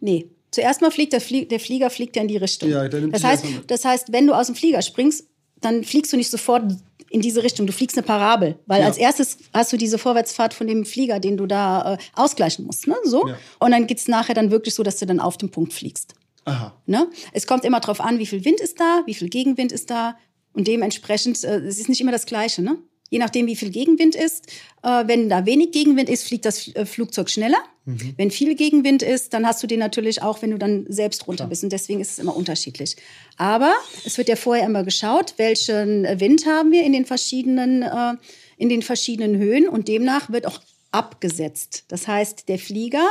[0.00, 2.70] Nee, Zuerst mal fliegt der, Flie der Flieger fliegt ja in die Richtung.
[2.70, 5.28] Ja, das, heißt, das heißt, wenn du aus dem Flieger springst,
[5.60, 6.72] dann fliegst du nicht sofort
[7.10, 7.66] in diese Richtung.
[7.66, 8.86] Du fliegst eine Parabel, weil ja.
[8.86, 12.86] als erstes hast du diese Vorwärtsfahrt von dem Flieger, den du da äh, ausgleichen musst.
[12.86, 12.96] Ne?
[13.04, 13.28] So.
[13.28, 13.38] Ja.
[13.58, 16.14] Und dann geht's nachher dann wirklich so, dass du dann auf den Punkt fliegst.
[16.44, 16.74] Aha.
[16.86, 17.08] Ne?
[17.32, 20.16] Es kommt immer darauf an, wie viel Wind ist da, wie viel Gegenwind ist da.
[20.52, 22.62] Und dementsprechend, äh, es ist nicht immer das Gleiche.
[22.62, 22.78] Ne?
[23.10, 24.46] Je nachdem, wie viel Gegenwind ist.
[24.82, 27.58] Äh, wenn da wenig Gegenwind ist, fliegt das äh, Flugzeug schneller.
[27.88, 28.14] Mhm.
[28.18, 31.46] Wenn viel Gegenwind ist, dann hast du den natürlich auch, wenn du dann selbst runter
[31.46, 31.64] bist.
[31.64, 32.96] Und deswegen ist es immer unterschiedlich.
[33.38, 33.72] Aber
[34.04, 38.14] es wird ja vorher immer geschaut, welchen Wind haben wir in den verschiedenen, äh,
[38.58, 39.66] in den verschiedenen Höhen.
[39.66, 40.60] Und demnach wird auch
[40.90, 41.84] abgesetzt.
[41.88, 43.06] Das heißt, der Flieger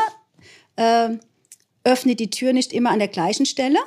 [0.75, 1.09] äh,
[1.83, 3.79] öffnet die Tür nicht immer an der gleichen Stelle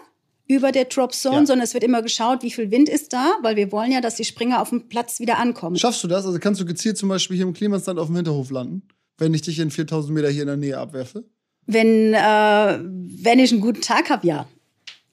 [0.48, 1.46] über der Drop Zone, ja.
[1.46, 4.16] sondern es wird immer geschaut, wie viel Wind ist da, weil wir wollen ja, dass
[4.16, 5.76] die Springer auf dem Platz wieder ankommen.
[5.76, 6.26] Schaffst du das?
[6.26, 8.82] Also kannst du gezielt zum Beispiel hier im Klimastand auf dem Hinterhof landen,
[9.20, 11.24] wenn ich dich in 4000 Meter hier in der Nähe abwerfe?
[11.66, 14.48] Wenn, äh, wenn ich einen guten Tag habe, ja.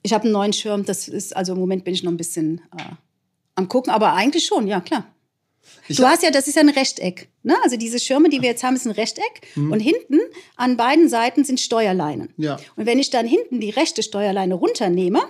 [0.01, 2.61] Ich habe einen neuen Schirm, das ist, also im Moment bin ich noch ein bisschen
[2.77, 2.83] äh,
[3.55, 5.05] am gucken, aber eigentlich schon, ja, klar.
[5.87, 7.29] Ich du hast ja, das ist ja ein Rechteck.
[7.43, 7.55] Ne?
[7.63, 9.41] Also diese Schirme, die wir jetzt haben, ist ein Rechteck.
[9.55, 9.71] Mhm.
[9.71, 10.19] Und hinten
[10.55, 12.33] an beiden Seiten sind Steuerleinen.
[12.37, 12.57] Ja.
[12.75, 15.21] Und wenn ich dann hinten die rechte Steuerleine runternehme,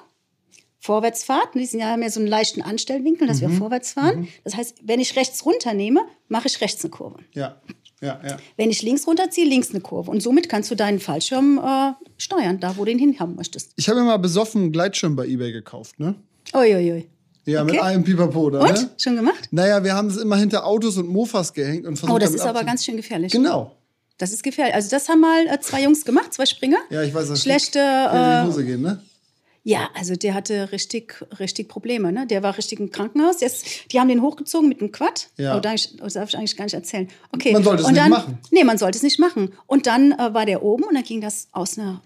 [0.79, 3.49] Vorwärtsfahrt, die sind ja haben ja so einen leichten Anstellwinkel, dass mhm.
[3.49, 4.21] wir vorwärts fahren.
[4.21, 4.27] Mhm.
[4.43, 7.19] Das heißt, wenn ich rechts runternehme, mache ich rechts eine Kurve.
[7.33, 7.61] Ja.
[8.01, 8.37] Ja, ja.
[8.57, 10.11] Wenn ich links runterziehe, links eine Kurve.
[10.11, 13.71] Und somit kannst du deinen Fallschirm äh, steuern, da wo du ihn hinhaben möchtest.
[13.75, 16.15] Ich habe mir mal besoffen einen Gleitschirm bei eBay gekauft, ne?
[16.53, 16.75] Uiuiui.
[16.75, 17.09] Ui, ui.
[17.47, 17.71] Ja, okay.
[17.71, 18.59] mit allem Pipapo da.
[18.59, 18.73] Und?
[18.73, 18.89] Ne?
[18.97, 19.47] Schon gemacht?
[19.51, 22.15] Naja, wir haben es immer hinter Autos und Mofas gehängt und versucht.
[22.15, 23.31] Oh, das ist aber ganz schön gefährlich.
[23.31, 23.71] Genau.
[24.17, 24.75] Das ist gefährlich.
[24.75, 26.79] Also, das haben mal äh, zwei Jungs gemacht, zwei Springer.
[26.89, 27.79] Ja, ich weiß, das Schlechte.
[27.79, 29.01] Äh, in die Hose gehen, ne?
[29.67, 32.13] Ja, also der hatte richtig, richtig Probleme.
[32.13, 32.25] Ne?
[32.25, 33.41] Der war richtig im Krankenhaus.
[33.41, 35.27] Ist, die haben den hochgezogen mit einem Quad.
[35.35, 35.57] Ja.
[35.57, 37.09] Oh, darf, ich, das darf ich eigentlich gar nicht erzählen.
[37.33, 37.51] Okay.
[37.51, 38.37] Man sollte es nicht machen.
[38.49, 39.51] Nee, man sollte es nicht machen.
[39.65, 42.01] Und dann äh, war der oben und dann ging das aus einer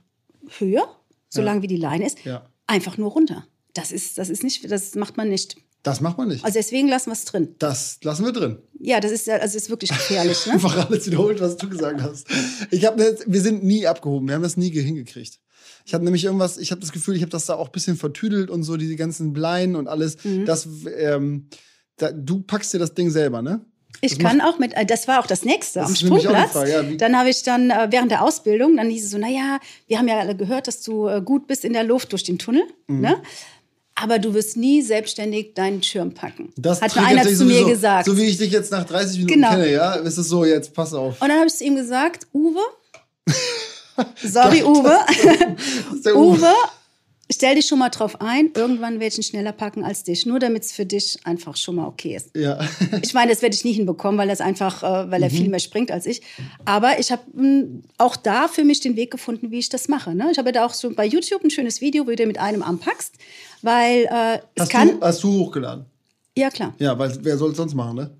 [0.57, 0.81] Höhe,
[1.29, 1.45] so ja.
[1.45, 2.49] lang wie die Leine ist, ja.
[2.65, 3.45] einfach nur runter.
[3.75, 5.55] Das ist, das ist nicht, das macht man nicht.
[5.83, 6.43] Das macht man nicht.
[6.43, 7.55] Also deswegen lassen wir es drin.
[7.59, 8.57] Das lassen wir drin.
[8.79, 10.45] Ja, das ist also ist wirklich gefährlich.
[10.47, 10.53] Ne?
[10.53, 12.25] Einfach alles wiederholt, was du gesagt hast.
[12.71, 14.27] Ich habe, wir sind nie abgehoben.
[14.27, 15.40] Wir haben das nie hingekriegt.
[15.85, 17.97] Ich habe nämlich irgendwas, ich habe das Gefühl, ich habe das da auch ein bisschen
[17.97, 20.23] vertüdelt und so, diese ganzen Bleien und alles.
[20.23, 20.45] Mhm.
[20.45, 20.67] Das,
[20.97, 21.47] ähm,
[21.97, 23.65] da, du packst dir das Ding selber, ne?
[23.99, 26.53] Ich kann auch mit, äh, das war auch das nächste das am Sprungplatz.
[26.67, 29.99] Ja, dann habe ich dann äh, während der Ausbildung, dann hieß es so, naja, wir
[29.99, 32.63] haben ja alle gehört, dass du äh, gut bist in der Luft durch den Tunnel.
[32.87, 33.01] Mhm.
[33.01, 33.21] Ne?
[34.01, 36.51] aber du wirst nie selbstständig deinen Schirm packen.
[36.57, 38.05] Das hat mir einer zu sowieso, mir gesagt.
[38.05, 39.51] So wie ich dich jetzt nach 30 Minuten genau.
[39.51, 41.21] kenne, ja, ist es so, jetzt pass auf.
[41.21, 42.61] Und dann habe ich zu ihm gesagt, Uwe,
[44.23, 44.97] sorry Uwe,
[46.05, 46.53] Uwe, Uwe,
[47.31, 50.39] stell dich schon mal drauf ein, irgendwann werde ich ihn schneller packen als dich, nur
[50.39, 52.35] damit es für dich einfach schon mal okay ist.
[52.35, 52.59] Ja.
[53.01, 55.35] ich meine, das werde ich nie hinbekommen, weil das einfach, äh, weil er mhm.
[55.35, 56.21] viel mehr springt als ich.
[56.65, 60.13] Aber ich habe hm, auch da für mich den Weg gefunden, wie ich das mache.
[60.13, 60.29] Ne?
[60.31, 62.79] Ich habe da auch so bei YouTube ein schönes Video, wo du mit einem Arm
[62.79, 63.15] packst,
[63.61, 64.99] weil äh, es hast kann.
[64.99, 65.85] Du, hast du hochgeladen?
[66.37, 66.73] Ja klar.
[66.79, 68.11] Ja, weil wer soll es sonst machen, ne?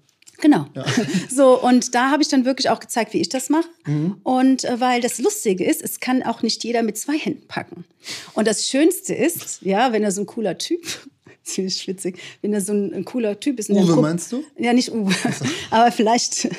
[0.41, 0.65] Genau.
[0.75, 0.83] Ja.
[1.29, 3.67] So, und da habe ich dann wirklich auch gezeigt, wie ich das mache.
[3.85, 4.17] Mhm.
[4.23, 7.85] Und äh, weil das Lustige ist, es kann auch nicht jeder mit zwei Händen packen.
[8.33, 10.81] Und das Schönste ist, ja, wenn er so ein cooler Typ
[11.43, 13.69] ziemlich witzig, wenn er so ein, ein, cooler Typ ist.
[13.69, 14.43] Uwe meinst du?
[14.57, 15.13] Ja, nicht Uwe,
[15.69, 16.49] aber vielleicht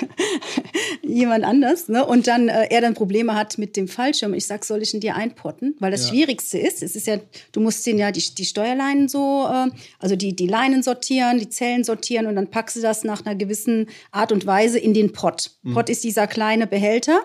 [1.03, 1.89] jemand anders.
[1.89, 2.05] Ne?
[2.05, 4.35] Und dann äh, er dann Probleme hat mit dem Fallschirm.
[4.35, 5.77] Ich sag, soll ich ihn dir einpotten?
[5.81, 6.09] Weil das ja.
[6.11, 7.19] Schwierigste ist, es ist ja,
[7.53, 11.49] du musst den ja die, die Steuerleinen so, äh, also die, die Leinen sortieren, die
[11.49, 15.13] Zellen sortieren und dann packst du das nach einer gewissen Art und Weise in den
[15.13, 15.51] Pott.
[15.63, 15.75] Mhm.
[15.75, 17.21] Pott ist dieser kleine Behälter,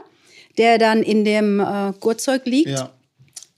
[0.58, 2.70] der dann in dem äh, Gurtzeug liegt.
[2.70, 2.92] Ja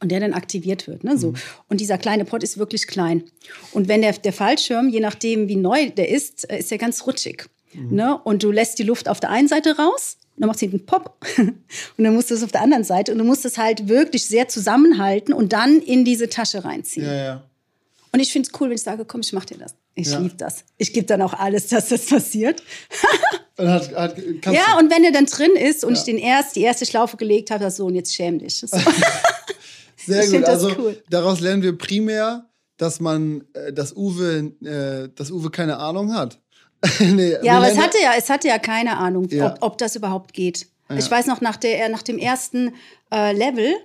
[0.01, 1.03] und der dann aktiviert wird.
[1.03, 1.17] Ne?
[1.17, 1.32] So.
[1.32, 1.36] Mhm.
[1.67, 3.24] Und dieser kleine Pott ist wirklich klein.
[3.74, 7.05] Und wenn der, der Fallschirm, je nachdem wie neu der ist, äh, ist er ganz
[7.05, 7.49] rutschig.
[7.74, 7.95] Mhm.
[7.95, 8.17] Ne?
[8.24, 10.86] Und du lässt die Luft auf der einen Seite raus, und dann macht sie einen
[10.86, 11.17] Pop.
[11.38, 13.11] und dann musst du es auf der anderen Seite.
[13.11, 17.05] Und du musst es halt wirklich sehr zusammenhalten und dann in diese Tasche reinziehen.
[17.05, 17.43] Ja, ja.
[18.13, 19.76] Und ich finde es cool, wenn ich sage, komm, ich mach dir das.
[19.95, 20.20] Ich ja.
[20.20, 20.63] liebe das.
[20.78, 22.63] Ich gebe dann auch alles, dass das passiert.
[23.57, 25.99] hat, hat, ja, und wenn er dann drin ist und ja.
[25.99, 28.63] ich den erst, die erste Schlaufe gelegt habe, das so, und jetzt schäm dich.
[30.05, 30.13] So.
[30.13, 30.45] Sehr ich gut.
[30.45, 31.03] Also cool.
[31.09, 32.45] daraus lernen wir primär,
[32.78, 36.39] dass man, äh, dass Uwe, äh, dass Uwe keine Ahnung hat.
[36.99, 39.53] nee, ja, aber es hatte ja, es hatte ja keine Ahnung, ja.
[39.53, 40.67] Ob, ob, das überhaupt geht.
[40.89, 40.97] Ja.
[40.97, 42.73] Ich weiß noch, nach, der, nach dem ersten
[43.11, 43.75] äh, Level,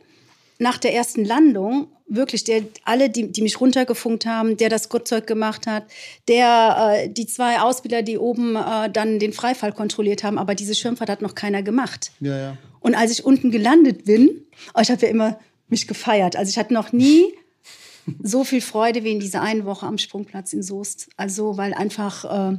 [0.59, 5.27] nach der ersten Landung, wirklich, der, alle, die, die mich runtergefunkt haben, der das Gurtzeug
[5.27, 5.85] gemacht hat,
[6.29, 10.75] der, äh, die zwei Ausbilder, die oben äh, dann den Freifall kontrolliert haben, aber diese
[10.75, 12.13] Schirmfahrt hat noch keiner gemacht.
[12.21, 12.57] Ja, ja.
[12.81, 15.39] Und als ich unten gelandet bin, oh, ich habe ja immer
[15.69, 16.37] mich gefeiert.
[16.37, 17.33] Also ich hatte noch nie
[18.23, 21.09] so viel Freude wie in dieser einen Woche am Sprungplatz in Soest.
[21.17, 22.59] Also weil einfach, äh,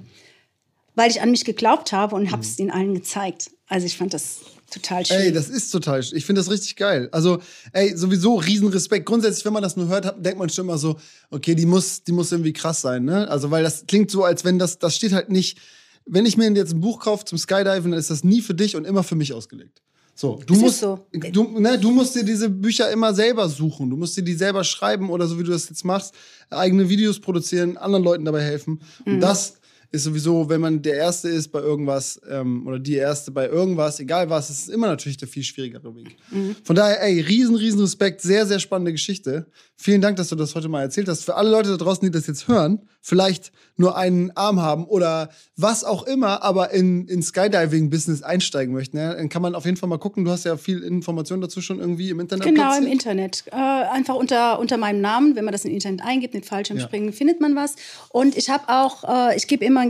[0.95, 2.57] weil ich an mich geglaubt habe und habe es mhm.
[2.57, 3.51] den allen gezeigt.
[3.67, 4.41] Also ich fand das
[4.71, 5.17] Total schön.
[5.17, 6.17] Ey, das ist total schön.
[6.17, 7.07] Ich finde das richtig geil.
[7.11, 7.39] Also,
[7.71, 9.05] ey, sowieso Riesenrespekt.
[9.05, 10.97] Grundsätzlich, wenn man das nur hört, denkt man schon immer so,
[11.29, 13.29] okay, die muss, die muss irgendwie krass sein, ne?
[13.29, 15.59] Also, weil das klingt so, als wenn das, das steht halt nicht,
[16.05, 18.75] wenn ich mir jetzt ein Buch kaufe zum Skydiving, dann ist das nie für dich
[18.75, 19.81] und immer für mich ausgelegt.
[20.13, 21.05] So, du musst, so.
[21.11, 23.89] du, ne, du musst dir diese Bücher immer selber suchen.
[23.89, 26.13] Du musst dir die selber schreiben oder so wie du das jetzt machst,
[26.49, 28.81] eigene Videos produzieren, anderen Leuten dabei helfen.
[29.03, 29.15] Mhm.
[29.15, 29.55] Und das
[29.91, 33.99] ist sowieso, wenn man der Erste ist bei irgendwas ähm, oder die Erste bei irgendwas,
[33.99, 36.15] egal was, ist immer natürlich der viel schwierigere Weg.
[36.31, 36.55] Mhm.
[36.63, 39.47] Von daher, ey, riesen, riesen Respekt, sehr, sehr spannende Geschichte.
[39.77, 41.25] Vielen Dank, dass du das heute mal erzählt hast.
[41.25, 45.29] Für alle Leute da draußen, die das jetzt hören, vielleicht nur einen Arm haben oder
[45.57, 49.77] was auch immer, aber in, in Skydiving-Business einsteigen möchten, ja, dann kann man auf jeden
[49.77, 50.25] Fall mal gucken.
[50.25, 52.47] Du hast ja viel Informationen dazu schon irgendwie im Internet.
[52.47, 52.85] Genau, platziert.
[52.85, 53.43] im Internet.
[53.51, 57.15] Äh, einfach unter, unter meinem Namen, wenn man das im Internet eingibt, mit Fallschirmspringen, ja.
[57.15, 57.75] findet man was.
[58.09, 59.85] Und ich habe auch, äh, ich gebe immer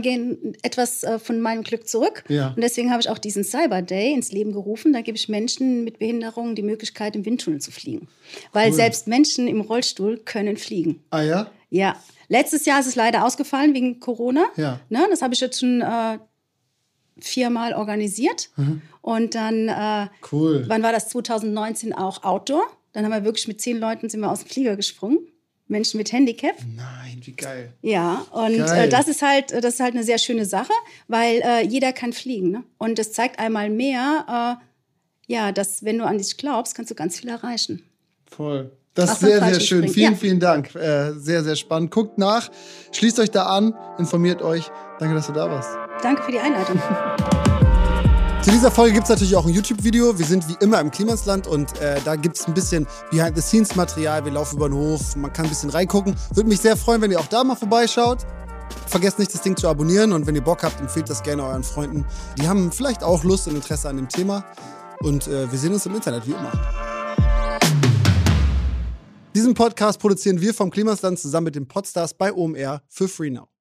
[0.62, 2.24] etwas äh, von meinem Glück zurück.
[2.28, 2.48] Ja.
[2.48, 4.92] Und deswegen habe ich auch diesen Cyber Day ins Leben gerufen.
[4.92, 8.08] Da gebe ich Menschen mit Behinderungen die Möglichkeit, im Windtunnel zu fliegen.
[8.52, 8.74] Weil cool.
[8.74, 9.75] selbst Menschen im Rollstuhl
[10.24, 11.02] können fliegen.
[11.10, 11.50] Ah ja?
[11.70, 11.96] Ja.
[12.28, 14.46] Letztes Jahr ist es leider ausgefallen wegen Corona.
[14.56, 14.80] Ja.
[14.88, 16.18] Ne, das habe ich jetzt schon äh,
[17.18, 18.50] viermal organisiert.
[18.56, 18.82] Mhm.
[19.00, 20.64] Und dann, äh, cool.
[20.66, 21.08] wann war das?
[21.08, 22.64] 2019 auch Outdoor.
[22.92, 25.18] Dann haben wir wirklich mit zehn Leuten sind wir aus dem Flieger gesprungen.
[25.68, 26.56] Menschen mit Handicap.
[26.76, 27.72] Nein, wie geil.
[27.82, 30.72] Ja, und äh, das ist halt, das ist halt eine sehr schöne Sache,
[31.08, 32.50] weil äh, jeder kann fliegen.
[32.50, 32.64] Ne?
[32.78, 36.94] Und es zeigt einmal mehr, äh, ja, dass wenn du an dich glaubst, kannst du
[36.94, 37.82] ganz viel erreichen.
[38.26, 38.70] Voll.
[38.96, 39.88] Das ist sehr, sehr schön.
[39.88, 40.18] Vielen, ja.
[40.18, 40.74] vielen Dank.
[40.74, 41.90] Äh, sehr, sehr spannend.
[41.90, 42.48] Guckt nach,
[42.92, 44.70] schließt euch da an, informiert euch.
[44.98, 45.68] Danke, dass du da warst.
[46.02, 46.80] Danke für die Einleitung.
[48.42, 50.18] Zu dieser Folge gibt es natürlich auch ein YouTube-Video.
[50.18, 54.24] Wir sind wie immer im Klimasland und äh, da gibt es ein bisschen Behind-the-Scenes-Material.
[54.24, 56.14] Wir laufen über den Hof, man kann ein bisschen reingucken.
[56.32, 58.18] Würde mich sehr freuen, wenn ihr auch da mal vorbeischaut.
[58.86, 61.64] Vergesst nicht, das Ding zu abonnieren und wenn ihr Bock habt, empfehlt das gerne euren
[61.64, 62.06] Freunden.
[62.38, 64.44] Die haben vielleicht auch Lust und Interesse an dem Thema.
[65.00, 66.52] Und äh, wir sehen uns im Internet, wie immer.
[69.36, 73.55] Diesen Podcast produzieren wir vom Klimasland zusammen mit den Podstars bei OMR für Free Now.